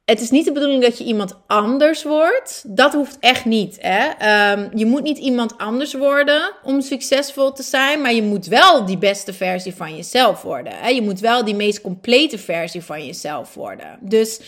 het 0.05 0.21
is 0.21 0.29
niet 0.29 0.45
de 0.45 0.51
bedoeling 0.51 0.83
dat 0.83 0.97
je 0.97 1.03
iemand 1.03 1.35
anders 1.47 2.03
wordt. 2.03 2.63
Dat 2.67 2.93
hoeft 2.93 3.17
echt 3.19 3.45
niet. 3.45 3.77
Um, 3.77 4.69
je 4.73 4.85
moet 4.85 5.03
niet 5.03 5.17
iemand 5.17 5.57
anders 5.57 5.93
worden 5.93 6.51
om 6.63 6.81
succesvol 6.81 7.51
te 7.51 7.63
zijn. 7.63 8.01
Maar 8.01 8.13
je 8.13 8.23
moet 8.23 8.45
wel 8.45 8.85
die 8.85 8.97
beste 8.97 9.33
versie 9.33 9.75
van 9.75 9.95
jezelf 9.95 10.41
worden. 10.41 10.93
Je 10.95 11.01
moet 11.01 11.19
wel 11.19 11.45
die 11.45 11.55
meest 11.55 11.81
complete 11.81 12.37
versie 12.37 12.83
van 12.83 13.05
jezelf 13.05 13.53
worden. 13.53 13.97
Dus 14.01 14.39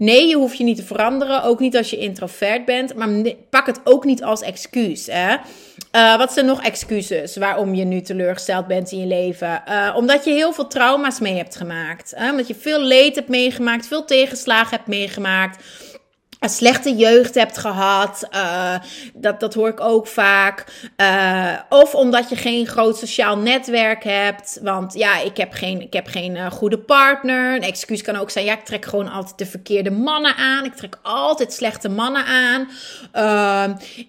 Nee, 0.00 0.26
je 0.26 0.36
hoeft 0.36 0.56
je 0.56 0.64
niet 0.64 0.76
te 0.76 0.82
veranderen. 0.82 1.42
Ook 1.42 1.60
niet 1.60 1.76
als 1.76 1.90
je 1.90 1.96
introvert 1.96 2.64
bent. 2.64 2.94
Maar 2.94 3.08
pak 3.50 3.66
het 3.66 3.80
ook 3.84 4.04
niet 4.04 4.22
als 4.22 4.42
excuus. 4.42 5.06
Hè? 5.06 5.36
Uh, 5.96 6.16
wat 6.16 6.32
zijn 6.32 6.46
nog 6.46 6.62
excuses 6.62 7.36
waarom 7.36 7.74
je 7.74 7.84
nu 7.84 8.00
teleurgesteld 8.00 8.66
bent 8.66 8.92
in 8.92 8.98
je 8.98 9.06
leven? 9.06 9.62
Uh, 9.68 9.94
omdat 9.96 10.24
je 10.24 10.30
heel 10.30 10.52
veel 10.52 10.66
trauma's 10.66 11.20
mee 11.20 11.36
hebt 11.36 11.56
gemaakt. 11.56 12.12
Hè? 12.16 12.30
Omdat 12.30 12.48
je 12.48 12.54
veel 12.54 12.82
leed 12.82 13.14
hebt 13.14 13.28
meegemaakt, 13.28 13.86
veel 13.86 14.04
tegenslagen 14.04 14.76
hebt 14.76 14.88
meegemaakt 14.88 15.64
een 16.40 16.48
slechte 16.48 16.94
jeugd 16.94 17.34
hebt 17.34 17.58
gehad. 17.58 18.28
Uh, 18.34 18.74
dat, 19.14 19.40
dat 19.40 19.54
hoor 19.54 19.68
ik 19.68 19.80
ook 19.80 20.06
vaak. 20.06 20.64
Uh, 20.96 21.52
of 21.68 21.94
omdat 21.94 22.28
je 22.28 22.36
geen 22.36 22.66
groot 22.66 22.96
sociaal 22.96 23.38
netwerk 23.38 24.04
hebt. 24.04 24.58
Want 24.62 24.94
ja, 24.94 25.20
ik 25.20 25.36
heb 25.36 25.52
geen, 25.52 25.80
ik 25.80 25.92
heb 25.92 26.06
geen 26.06 26.34
uh, 26.36 26.50
goede 26.50 26.78
partner. 26.78 27.54
Een 27.54 27.62
excuus 27.62 28.02
kan 28.02 28.16
ook 28.16 28.30
zijn: 28.30 28.44
ja, 28.44 28.52
ik 28.52 28.64
trek 28.64 28.84
gewoon 28.84 29.10
altijd 29.10 29.38
de 29.38 29.46
verkeerde 29.46 29.90
mannen 29.90 30.36
aan. 30.36 30.64
Ik 30.64 30.74
trek 30.74 30.98
altijd 31.02 31.52
slechte 31.52 31.88
mannen 31.88 32.24
aan. 32.24 32.68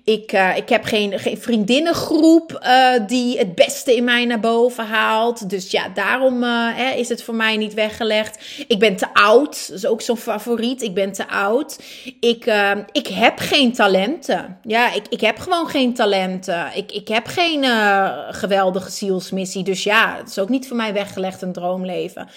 ik, 0.04 0.32
ik 0.56 0.70
heb 0.70 0.84
geen, 0.84 1.20
geen 1.20 1.38
vriendinnengroep 1.42 2.66
die 3.08 3.38
het 3.38 3.56
beste 3.56 3.96
in 3.96 4.04
mij 4.04 4.26
naar 4.26 4.40
boven 4.40 4.86
haalt. 4.86 5.50
Dus 5.50 5.72
ja, 5.72 5.90
daarom 5.90 6.44
hè, 6.44 6.92
is 6.92 7.10
het 7.10 7.24
voor 7.24 7.36
mij 7.36 7.58
niet 7.58 7.74
weggelegd. 7.74 8.64
Ik 8.68 8.80
ben 8.80 8.96
te 8.96 9.14
oud. 9.14 9.68
Dat 9.68 9.78
is 9.78 9.86
ook 9.86 10.02
zo'n 10.02 10.18
favoriet. 10.18 10.82
Ik 10.82 10.94
ben 10.94 11.12
te 11.12 11.28
oud. 11.28 11.78
Ik, 12.22 12.46
uh, 12.46 12.72
ik 12.92 13.08
heb 13.08 13.40
geen 13.40 13.74
talenten. 13.74 14.60
Ja, 14.64 14.94
ik, 14.94 15.08
ik 15.10 15.22
heb 15.22 15.40
gewoon 15.40 15.68
geen 15.68 15.94
talenten. 15.94 16.76
Ik, 16.76 16.92
ik 16.92 17.08
heb 17.08 17.28
geen 17.28 17.64
uh, 17.64 18.18
geweldige 18.30 18.92
zielsmissie. 18.92 19.64
Dus 19.64 19.84
ja, 19.84 20.16
het 20.18 20.30
is 20.30 20.40
ook 20.40 20.50
niet 20.50 20.68
voor 20.68 20.78
mij 20.78 20.94
weggelegd 20.94 21.42
een 21.42 21.54
droomleven. 21.54 22.30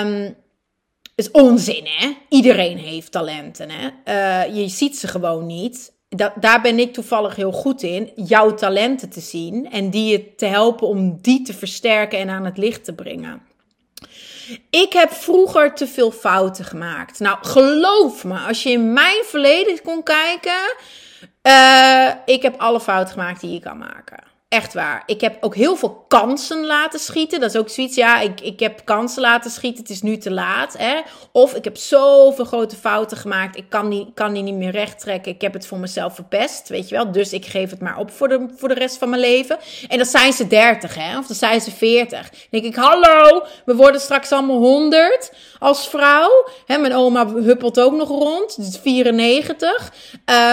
Um, 0.00 0.36
is 1.14 1.30
onzin, 1.30 1.86
hè? 1.86 2.12
Iedereen 2.28 2.78
heeft 2.78 3.12
talenten, 3.12 3.68
hè? 3.70 3.88
Uh, 4.48 4.56
je 4.56 4.68
ziet 4.68 4.98
ze 4.98 5.08
gewoon 5.08 5.46
niet. 5.46 5.92
Da 6.08 6.32
daar 6.40 6.60
ben 6.60 6.78
ik 6.78 6.92
toevallig 6.92 7.36
heel 7.36 7.52
goed 7.52 7.82
in. 7.82 8.10
Jouw 8.14 8.54
talenten 8.54 9.08
te 9.10 9.20
zien 9.20 9.70
en 9.70 9.90
die 9.90 10.10
je 10.10 10.34
te 10.34 10.46
helpen 10.46 10.86
om 10.86 11.18
die 11.20 11.42
te 11.42 11.54
versterken 11.54 12.18
en 12.18 12.28
aan 12.28 12.44
het 12.44 12.58
licht 12.58 12.84
te 12.84 12.92
brengen. 12.92 13.42
Ik 14.70 14.92
heb 14.92 15.12
vroeger 15.12 15.74
te 15.74 15.86
veel 15.86 16.10
fouten 16.10 16.64
gemaakt. 16.64 17.18
Nou, 17.18 17.38
geloof 17.40 18.24
me, 18.24 18.38
als 18.38 18.62
je 18.62 18.70
in 18.70 18.92
mijn 18.92 19.24
verleden 19.24 19.82
kon 19.82 20.02
kijken. 20.02 20.74
Uh, 21.42 22.10
ik 22.24 22.42
heb 22.42 22.60
alle 22.60 22.80
fouten 22.80 23.12
gemaakt 23.12 23.40
die 23.40 23.52
je 23.52 23.60
kan 23.60 23.78
maken. 23.78 24.29
Echt 24.50 24.74
waar. 24.74 25.02
Ik 25.06 25.20
heb 25.20 25.36
ook 25.40 25.54
heel 25.54 25.76
veel 25.76 26.04
kansen 26.08 26.66
laten 26.66 27.00
schieten. 27.00 27.40
Dat 27.40 27.54
is 27.54 27.60
ook 27.60 27.68
zoiets. 27.68 27.96
Ja, 27.96 28.20
ik, 28.20 28.40
ik 28.40 28.60
heb 28.60 28.80
kansen 28.84 29.22
laten 29.22 29.50
schieten. 29.50 29.82
Het 29.82 29.90
is 29.90 30.02
nu 30.02 30.16
te 30.16 30.30
laat. 30.30 30.74
Hè? 30.78 31.00
Of 31.32 31.54
ik 31.54 31.64
heb 31.64 31.76
zoveel 31.76 32.44
grote 32.44 32.76
fouten 32.76 33.16
gemaakt. 33.16 33.56
Ik 33.56 33.64
kan 33.68 33.90
die, 33.90 34.10
kan 34.14 34.32
die 34.32 34.42
niet 34.42 34.54
meer 34.54 34.70
recht 34.70 35.00
trekken. 35.00 35.32
Ik 35.32 35.40
heb 35.40 35.52
het 35.52 35.66
voor 35.66 35.78
mezelf 35.78 36.14
verpest. 36.14 36.68
Weet 36.68 36.88
je 36.88 36.94
wel. 36.94 37.12
Dus 37.12 37.32
ik 37.32 37.46
geef 37.46 37.70
het 37.70 37.80
maar 37.80 37.98
op 37.98 38.10
voor 38.10 38.28
de, 38.28 38.46
voor 38.56 38.68
de 38.68 38.74
rest 38.74 38.98
van 38.98 39.08
mijn 39.08 39.22
leven. 39.22 39.58
En 39.88 39.96
dan 39.96 40.06
zijn 40.06 40.32
ze 40.32 40.46
30, 40.46 40.94
hè? 40.94 41.18
Of 41.18 41.26
dan 41.26 41.36
zijn 41.36 41.60
ze 41.60 41.70
40. 41.70 42.30
Dan 42.30 42.38
denk 42.50 42.64
ik, 42.64 42.74
hallo, 42.74 43.42
we 43.64 43.74
worden 43.74 44.00
straks 44.00 44.32
allemaal 44.32 44.58
100 44.58 45.32
als 45.58 45.88
vrouw. 45.88 46.48
Hè, 46.66 46.78
mijn 46.78 46.94
oma 46.94 47.26
huppelt 47.26 47.80
ook 47.80 47.94
nog 47.94 48.08
rond. 48.08 48.56
Dus 48.56 48.78
94. 48.82 49.92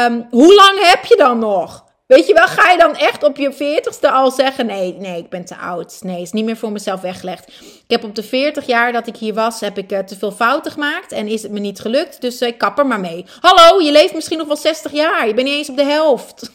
Um, 0.05 0.27
hoe 0.29 0.55
lang 0.55 0.79
heb 0.79 1.05
je 1.05 1.15
dan 1.15 1.39
nog? 1.39 1.85
Weet 2.07 2.27
je 2.27 2.33
wel, 2.33 2.47
ga 2.47 2.71
je 2.71 2.77
dan 2.77 2.95
echt 2.95 3.23
op 3.23 3.37
je 3.37 3.53
veertigste 3.53 4.11
al 4.11 4.31
zeggen: 4.31 4.65
nee, 4.65 4.93
nee, 4.93 5.17
ik 5.17 5.29
ben 5.29 5.45
te 5.45 5.55
oud. 5.55 5.99
Nee, 6.01 6.21
is 6.21 6.31
niet 6.31 6.45
meer 6.45 6.57
voor 6.57 6.71
mezelf 6.71 7.01
weggelegd. 7.01 7.47
Ik 7.61 7.83
heb 7.87 8.03
op 8.03 8.15
de 8.15 8.23
40 8.23 8.65
jaar 8.65 8.91
dat 8.91 9.07
ik 9.07 9.15
hier 9.15 9.33
was, 9.33 9.59
heb 9.59 9.77
ik 9.77 9.91
uh, 9.91 9.99
te 9.99 10.17
veel 10.17 10.31
fouten 10.31 10.71
gemaakt 10.71 11.11
en 11.11 11.27
is 11.27 11.43
het 11.43 11.51
me 11.51 11.59
niet 11.59 11.79
gelukt. 11.79 12.21
Dus 12.21 12.41
ik 12.41 12.53
uh, 12.53 12.57
kap 12.57 12.79
er 12.79 12.87
maar 12.87 12.99
mee. 12.99 13.25
Hallo, 13.39 13.81
je 13.81 13.91
leeft 13.91 14.13
misschien 14.13 14.37
nog 14.37 14.47
wel 14.47 14.57
60 14.57 14.91
jaar. 14.91 15.27
Je 15.27 15.33
bent 15.33 15.47
niet 15.47 15.57
eens 15.57 15.69
op 15.69 15.77
de 15.77 15.83
helft. 15.83 16.51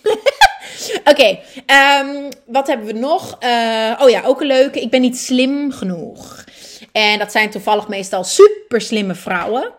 Oké, 1.11 1.39
ehm, 1.67 2.31
wat 2.47 2.67
hebben 2.67 2.87
we 2.87 2.93
nog? 2.93 3.39
Uh, 3.41 4.01
oh 4.01 4.11
ja, 4.11 4.23
ook 4.25 4.41
een 4.41 4.47
leuke. 4.47 4.81
Ik 4.81 4.91
ben 4.91 5.01
niet 5.01 5.19
slim 5.19 5.73
genoeg. 5.73 6.45
En 6.93 7.19
dat 7.19 7.33
zijn 7.33 7.51
toevallig 7.51 7.89
meestal 7.89 8.25
super 8.25 8.81
slimme 8.81 9.15
vrouwen. 9.15 9.73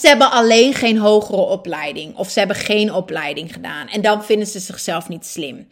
Ze 0.00 0.06
hebben 0.06 0.30
alleen 0.30 0.74
geen 0.74 0.98
hogere 0.98 1.42
opleiding 1.42 2.16
of 2.16 2.30
ze 2.30 2.38
hebben 2.38 2.56
geen 2.56 2.92
opleiding 2.92 3.52
gedaan. 3.52 3.88
En 3.88 4.00
dan 4.00 4.24
vinden 4.24 4.46
ze 4.46 4.58
zichzelf 4.58 5.08
niet 5.08 5.26
slim. 5.26 5.68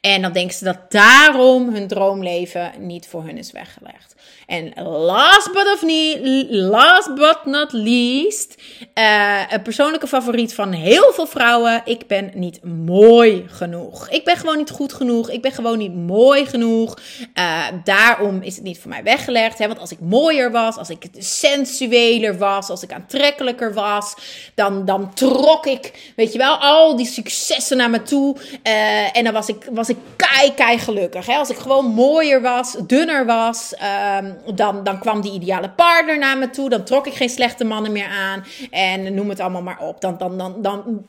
En 0.00 0.22
dan 0.22 0.32
denken 0.32 0.56
ze 0.56 0.64
dat 0.64 0.90
daarom 0.90 1.74
hun 1.74 1.88
droomleven 1.88 2.72
niet 2.78 3.06
voor 3.06 3.24
hun 3.24 3.38
is 3.38 3.52
weggelegd. 3.52 4.11
En 4.52 4.72
last 4.84 5.52
but, 5.52 7.32
of 7.32 7.44
not 7.44 7.72
least, 7.72 8.54
uh, 8.94 9.40
een 9.48 9.62
persoonlijke 9.62 10.06
favoriet 10.06 10.54
van 10.54 10.72
heel 10.72 11.12
veel 11.12 11.26
vrouwen. 11.26 11.82
Ik 11.84 12.06
ben 12.06 12.30
niet 12.34 12.64
mooi 12.64 13.44
genoeg. 13.48 14.08
Ik 14.08 14.24
ben 14.24 14.36
gewoon 14.36 14.56
niet 14.56 14.70
goed 14.70 14.92
genoeg. 14.92 15.30
Ik 15.30 15.42
ben 15.42 15.52
gewoon 15.52 15.78
niet 15.78 15.94
mooi 15.94 16.46
genoeg. 16.46 16.98
Uh, 17.34 17.64
daarom 17.84 18.42
is 18.42 18.54
het 18.54 18.64
niet 18.64 18.78
voor 18.78 18.90
mij 18.90 19.02
weggelegd. 19.02 19.58
Hè? 19.58 19.66
Want 19.66 19.78
als 19.78 19.92
ik 19.92 20.00
mooier 20.00 20.50
was, 20.50 20.76
als 20.76 20.90
ik 20.90 21.06
sensueler 21.18 22.38
was, 22.38 22.68
als 22.68 22.82
ik 22.82 22.92
aantrekkelijker 22.92 23.74
was, 23.74 24.14
dan, 24.54 24.84
dan 24.84 25.14
trok 25.14 25.66
ik, 25.66 26.12
weet 26.16 26.32
je 26.32 26.38
wel, 26.38 26.56
al 26.56 26.96
die 26.96 27.06
successen 27.06 27.76
naar 27.76 27.90
me 27.90 28.02
toe. 28.02 28.36
Uh, 28.66 29.16
en 29.16 29.24
dan 29.24 29.32
was 29.32 29.48
ik, 29.48 29.68
was 29.70 29.88
ik 29.88 29.96
kei, 30.16 30.54
kei 30.54 30.78
gelukkig. 30.78 31.26
Hè? 31.26 31.34
Als 31.34 31.50
ik 31.50 31.56
gewoon 31.58 31.86
mooier 31.86 32.42
was, 32.42 32.76
dunner 32.86 33.26
was. 33.26 33.74
Um, 34.18 34.40
dan, 34.54 34.84
dan 34.84 34.98
kwam 34.98 35.20
die 35.20 35.32
ideale 35.32 35.70
partner 35.70 36.18
naar 36.18 36.38
me 36.38 36.50
toe. 36.50 36.68
Dan 36.68 36.84
trok 36.84 37.06
ik 37.06 37.14
geen 37.14 37.28
slechte 37.28 37.64
mannen 37.64 37.92
meer 37.92 38.08
aan. 38.08 38.44
En 38.70 39.14
noem 39.14 39.28
het 39.28 39.40
allemaal 39.40 39.62
maar 39.62 39.80
op. 39.80 40.00
Dan, 40.00 40.18
dan, 40.18 40.38
dan, 40.38 40.62
dan 40.62 41.06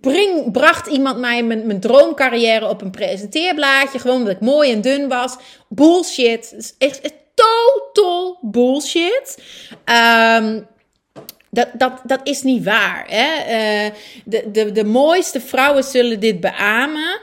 bring, 0.00 0.52
bracht 0.52 0.86
iemand 0.86 1.18
mij 1.18 1.42
mijn, 1.42 1.80
droomcarrière 1.80 2.68
op 2.68 2.82
een 2.82 2.90
presenteerblaadje. 2.90 3.98
Gewoon 3.98 4.16
omdat 4.16 4.34
ik 4.34 4.40
mooi 4.40 4.72
en 4.72 4.80
dun 4.80 5.08
was. 5.08 5.36
Bullshit. 5.68 6.74
Is 6.78 7.00
total 7.34 8.38
bullshit. 8.40 9.42
Um, 9.84 10.66
dat, 11.50 11.68
dat, 11.72 11.92
dat 12.04 12.20
is 12.22 12.42
niet 12.42 12.64
waar. 12.64 13.04
Hè? 13.08 13.36
Uh, 13.86 13.90
de, 14.24 14.50
de, 14.50 14.72
de 14.72 14.84
mooiste 14.84 15.40
vrouwen 15.40 15.84
zullen 15.84 16.20
dit 16.20 16.40
beamen 16.40 17.20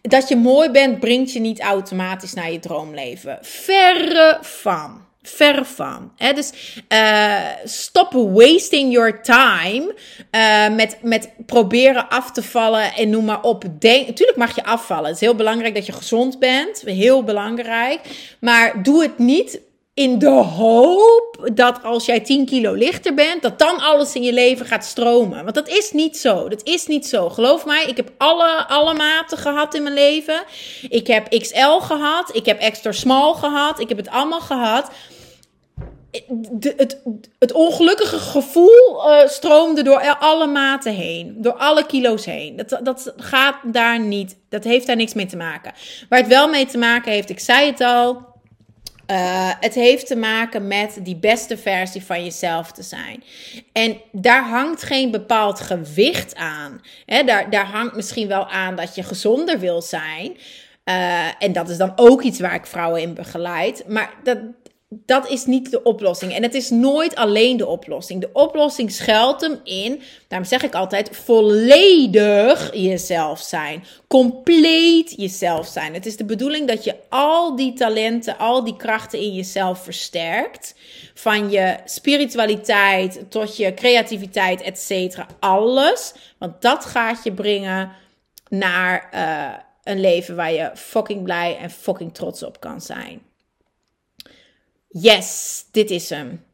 dat 0.00 0.28
je 0.28 0.36
mooi 0.36 0.70
bent, 0.70 1.00
brengt 1.00 1.32
je 1.32 1.40
niet 1.40 1.60
automatisch 1.60 2.34
naar 2.34 2.52
je 2.52 2.58
droomleven. 2.58 3.38
Verre 3.40 4.38
van. 4.40 5.00
Verre 5.22 5.64
van. 5.64 6.12
Dus 6.34 6.52
uh, 6.88 7.48
stop 7.64 8.12
wasting 8.12 8.92
your 8.92 9.22
time 9.22 9.94
uh, 10.30 10.76
met, 10.76 10.98
met 11.02 11.30
proberen 11.46 12.08
af 12.08 12.32
te 12.32 12.42
vallen 12.42 12.94
en 12.94 13.10
noem 13.10 13.24
maar 13.24 13.42
op. 13.42 13.64
Natuurlijk 13.80 14.36
mag 14.36 14.54
je 14.54 14.64
afvallen. 14.64 15.04
Het 15.04 15.14
is 15.14 15.20
heel 15.20 15.34
belangrijk 15.34 15.74
dat 15.74 15.86
je 15.86 15.92
gezond 15.92 16.38
bent. 16.38 16.82
Heel 16.84 17.24
belangrijk. 17.24 18.00
Maar 18.40 18.82
doe 18.82 19.02
het 19.02 19.18
niet 19.18 19.60
in 19.94 20.18
de 20.18 20.30
hoop 20.30 21.50
dat 21.54 21.82
als 21.82 22.06
jij 22.06 22.20
10 22.20 22.46
kilo 22.46 22.72
lichter 22.72 23.14
bent, 23.14 23.42
dat 23.42 23.58
dan 23.58 23.78
alles 23.78 24.14
in 24.14 24.22
je 24.22 24.32
leven 24.32 24.66
gaat 24.66 24.84
stromen. 24.84 25.42
Want 25.42 25.54
dat 25.54 25.68
is 25.68 25.92
niet 25.92 26.16
zo. 26.16 26.48
Dat 26.48 26.62
is 26.62 26.86
niet 26.86 27.06
zo. 27.06 27.28
Geloof 27.28 27.66
mij, 27.66 27.84
ik 27.84 27.96
heb 27.96 28.12
alle, 28.18 28.66
alle 28.68 28.94
maten 28.94 29.38
gehad 29.38 29.74
in 29.74 29.82
mijn 29.82 29.94
leven. 29.94 30.42
Ik 30.88 31.06
heb 31.06 31.28
XL 31.28 31.78
gehad. 31.80 32.36
Ik 32.36 32.46
heb 32.46 32.60
extra 32.60 32.92
small 32.92 33.34
gehad. 33.34 33.80
Ik 33.80 33.88
heb 33.88 33.98
het 33.98 34.08
allemaal 34.08 34.40
gehad. 34.40 34.90
Het, 36.76 37.02
het 37.38 37.52
ongelukkige 37.52 38.18
gevoel 38.18 39.10
uh, 39.10 39.28
stroomde 39.28 39.82
door 39.82 40.16
alle 40.18 40.46
maten 40.46 40.92
heen. 40.94 41.34
Door 41.38 41.54
alle 41.54 41.86
kilo's 41.86 42.24
heen. 42.24 42.56
Dat, 42.56 42.80
dat 42.82 43.12
gaat 43.16 43.56
daar 43.64 44.00
niet. 44.00 44.36
Dat 44.48 44.64
heeft 44.64 44.86
daar 44.86 44.96
niks 44.96 45.14
mee 45.14 45.26
te 45.26 45.36
maken. 45.36 45.72
Waar 46.08 46.18
het 46.18 46.28
wel 46.28 46.48
mee 46.48 46.66
te 46.66 46.78
maken 46.78 47.12
heeft, 47.12 47.30
ik 47.30 47.40
zei 47.40 47.66
het 47.66 47.80
al 47.80 48.31
uh, 49.06 49.50
het 49.60 49.74
heeft 49.74 50.06
te 50.06 50.16
maken 50.16 50.66
met 50.66 50.98
die 51.02 51.16
beste 51.16 51.56
versie 51.56 52.04
van 52.04 52.24
jezelf 52.24 52.72
te 52.72 52.82
zijn. 52.82 53.22
En 53.72 54.00
daar 54.12 54.48
hangt 54.48 54.82
geen 54.82 55.10
bepaald 55.10 55.60
gewicht 55.60 56.34
aan. 56.34 56.80
Daar, 57.06 57.50
daar 57.50 57.66
hangt 57.66 57.94
misschien 57.94 58.28
wel 58.28 58.48
aan 58.48 58.76
dat 58.76 58.94
je 58.94 59.02
gezonder 59.02 59.58
wil 59.58 59.82
zijn. 59.82 60.36
Uh, 60.84 61.42
en 61.42 61.52
dat 61.52 61.68
is 61.68 61.76
dan 61.76 61.92
ook 61.96 62.22
iets 62.22 62.40
waar 62.40 62.54
ik 62.54 62.66
vrouwen 62.66 63.00
in 63.00 63.14
begeleid. 63.14 63.84
Maar 63.88 64.14
dat, 64.22 64.38
dat 64.94 65.28
is 65.28 65.44
niet 65.44 65.70
de 65.70 65.82
oplossing. 65.82 66.34
En 66.34 66.42
het 66.42 66.54
is 66.54 66.70
nooit 66.70 67.14
alleen 67.14 67.56
de 67.56 67.66
oplossing. 67.66 68.20
De 68.20 68.30
oplossing 68.32 68.92
schuilt 68.92 69.40
hem 69.40 69.60
in, 69.64 70.02
daarom 70.28 70.48
zeg 70.48 70.62
ik 70.62 70.74
altijd, 70.74 71.16
volledig 71.16 72.74
jezelf 72.74 73.40
zijn. 73.40 73.84
Compleet 74.06 75.14
jezelf 75.16 75.66
zijn. 75.66 75.94
Het 75.94 76.06
is 76.06 76.16
de 76.16 76.24
bedoeling 76.24 76.68
dat 76.68 76.84
je 76.84 76.96
al 77.08 77.56
die 77.56 77.72
talenten, 77.72 78.38
al 78.38 78.64
die 78.64 78.76
krachten 78.76 79.18
in 79.18 79.34
jezelf 79.34 79.82
versterkt. 79.82 80.74
Van 81.14 81.50
je 81.50 81.76
spiritualiteit 81.84 83.24
tot 83.28 83.56
je 83.56 83.74
creativiteit, 83.74 84.62
et 84.62 84.78
cetera. 84.78 85.26
Alles. 85.40 86.14
Want 86.38 86.62
dat 86.62 86.84
gaat 86.84 87.24
je 87.24 87.32
brengen 87.32 87.92
naar 88.48 89.08
uh, 89.14 89.48
een 89.82 90.00
leven 90.00 90.36
waar 90.36 90.52
je 90.52 90.70
fucking 90.74 91.22
blij 91.22 91.56
en 91.56 91.70
fucking 91.70 92.14
trots 92.14 92.42
op 92.42 92.60
kan 92.60 92.80
zijn. 92.80 93.22
Yes, 94.92 95.64
dit 95.70 95.90
is 95.90 96.10
hem. 96.10 96.44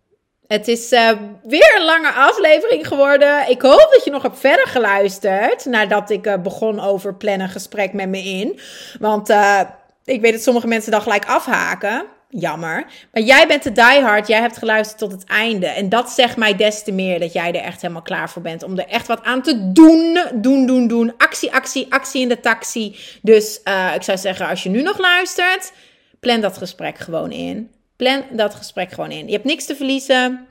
Het 0.47 0.69
is 0.69 0.93
uh, 0.93 1.11
weer 1.43 1.75
een 1.77 1.85
lange 1.85 2.13
aflevering 2.13 2.87
geworden. 2.87 3.51
Ik 3.51 3.63
hoop 3.63 3.89
dat 3.93 4.05
je 4.05 4.11
nog 4.11 4.23
hebt 4.23 4.39
verder 4.39 4.67
geluisterd 4.67 5.65
nadat 5.65 6.11
ik 6.11 6.27
uh, 6.27 6.35
begon 6.43 6.81
over 6.81 7.15
plannen 7.15 7.49
gesprek 7.49 7.93
met 7.93 8.09
me 8.09 8.19
in. 8.19 8.61
Want 9.01 9.31
uh, 9.31 9.61
ik 10.05 10.21
weet 10.21 10.33
dat 10.33 10.43
sommige 10.43 10.67
mensen 10.67 10.91
dan 10.91 11.03
gelijk 11.03 11.27
afhaken. 11.27 12.05
Jammer. 12.29 12.87
Maar 13.13 13.23
jij 13.23 13.47
bent 13.47 13.63
de 13.63 13.73
diehard. 13.73 14.29
Jij 14.29 14.41
hebt 14.41 14.57
geluisterd 14.57 14.99
tot 14.99 15.13
het 15.13 15.25
einde. 15.25 15.67
En 15.67 15.89
dat 15.89 16.11
zegt 16.11 16.37
mij 16.37 16.57
des 16.57 16.83
te 16.83 16.93
meer 16.93 17.21
dat 17.21 17.33
jij 17.33 17.49
er 17.49 17.63
echt 17.63 17.81
helemaal 17.81 18.03
klaar 18.03 18.31
voor 18.31 18.43
bent. 18.43 18.63
Om 18.63 18.79
er 18.79 18.87
echt 18.87 19.07
wat 19.07 19.23
aan 19.23 19.43
te 19.43 19.73
doen. 19.73 20.19
Doen, 20.35 20.67
doen, 20.67 20.89
doen. 20.89 21.15
Actie, 21.17 21.53
actie, 21.53 21.87
actie 21.91 22.23
in 22.23 22.29
de 22.29 22.41
taxi. 22.41 22.97
Dus 23.23 23.61
ik 23.95 24.03
zou 24.03 24.19
zeggen, 24.19 24.49
als 24.49 24.63
je 24.63 24.69
nu 24.69 24.83
nog 24.83 24.99
luistert, 24.99 25.73
plan 26.21 26.41
dat 26.41 26.59
gesprek 26.59 26.99
gewoon 26.99 27.31
in. 27.31 27.71
Plan 27.99 28.25
dat 28.31 28.55
gesprek 28.55 28.93
gewoon 28.93 29.11
in. 29.11 29.27
Je 29.27 29.33
hebt 29.33 29.45
niks 29.45 29.65
te 29.65 29.77
verliezen. 29.77 30.47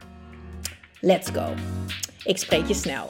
Let's 1.00 1.30
go. 1.30 1.54
Ik 2.24 2.38
spreek 2.38 2.68
je 2.68 2.74
snel. 2.74 3.10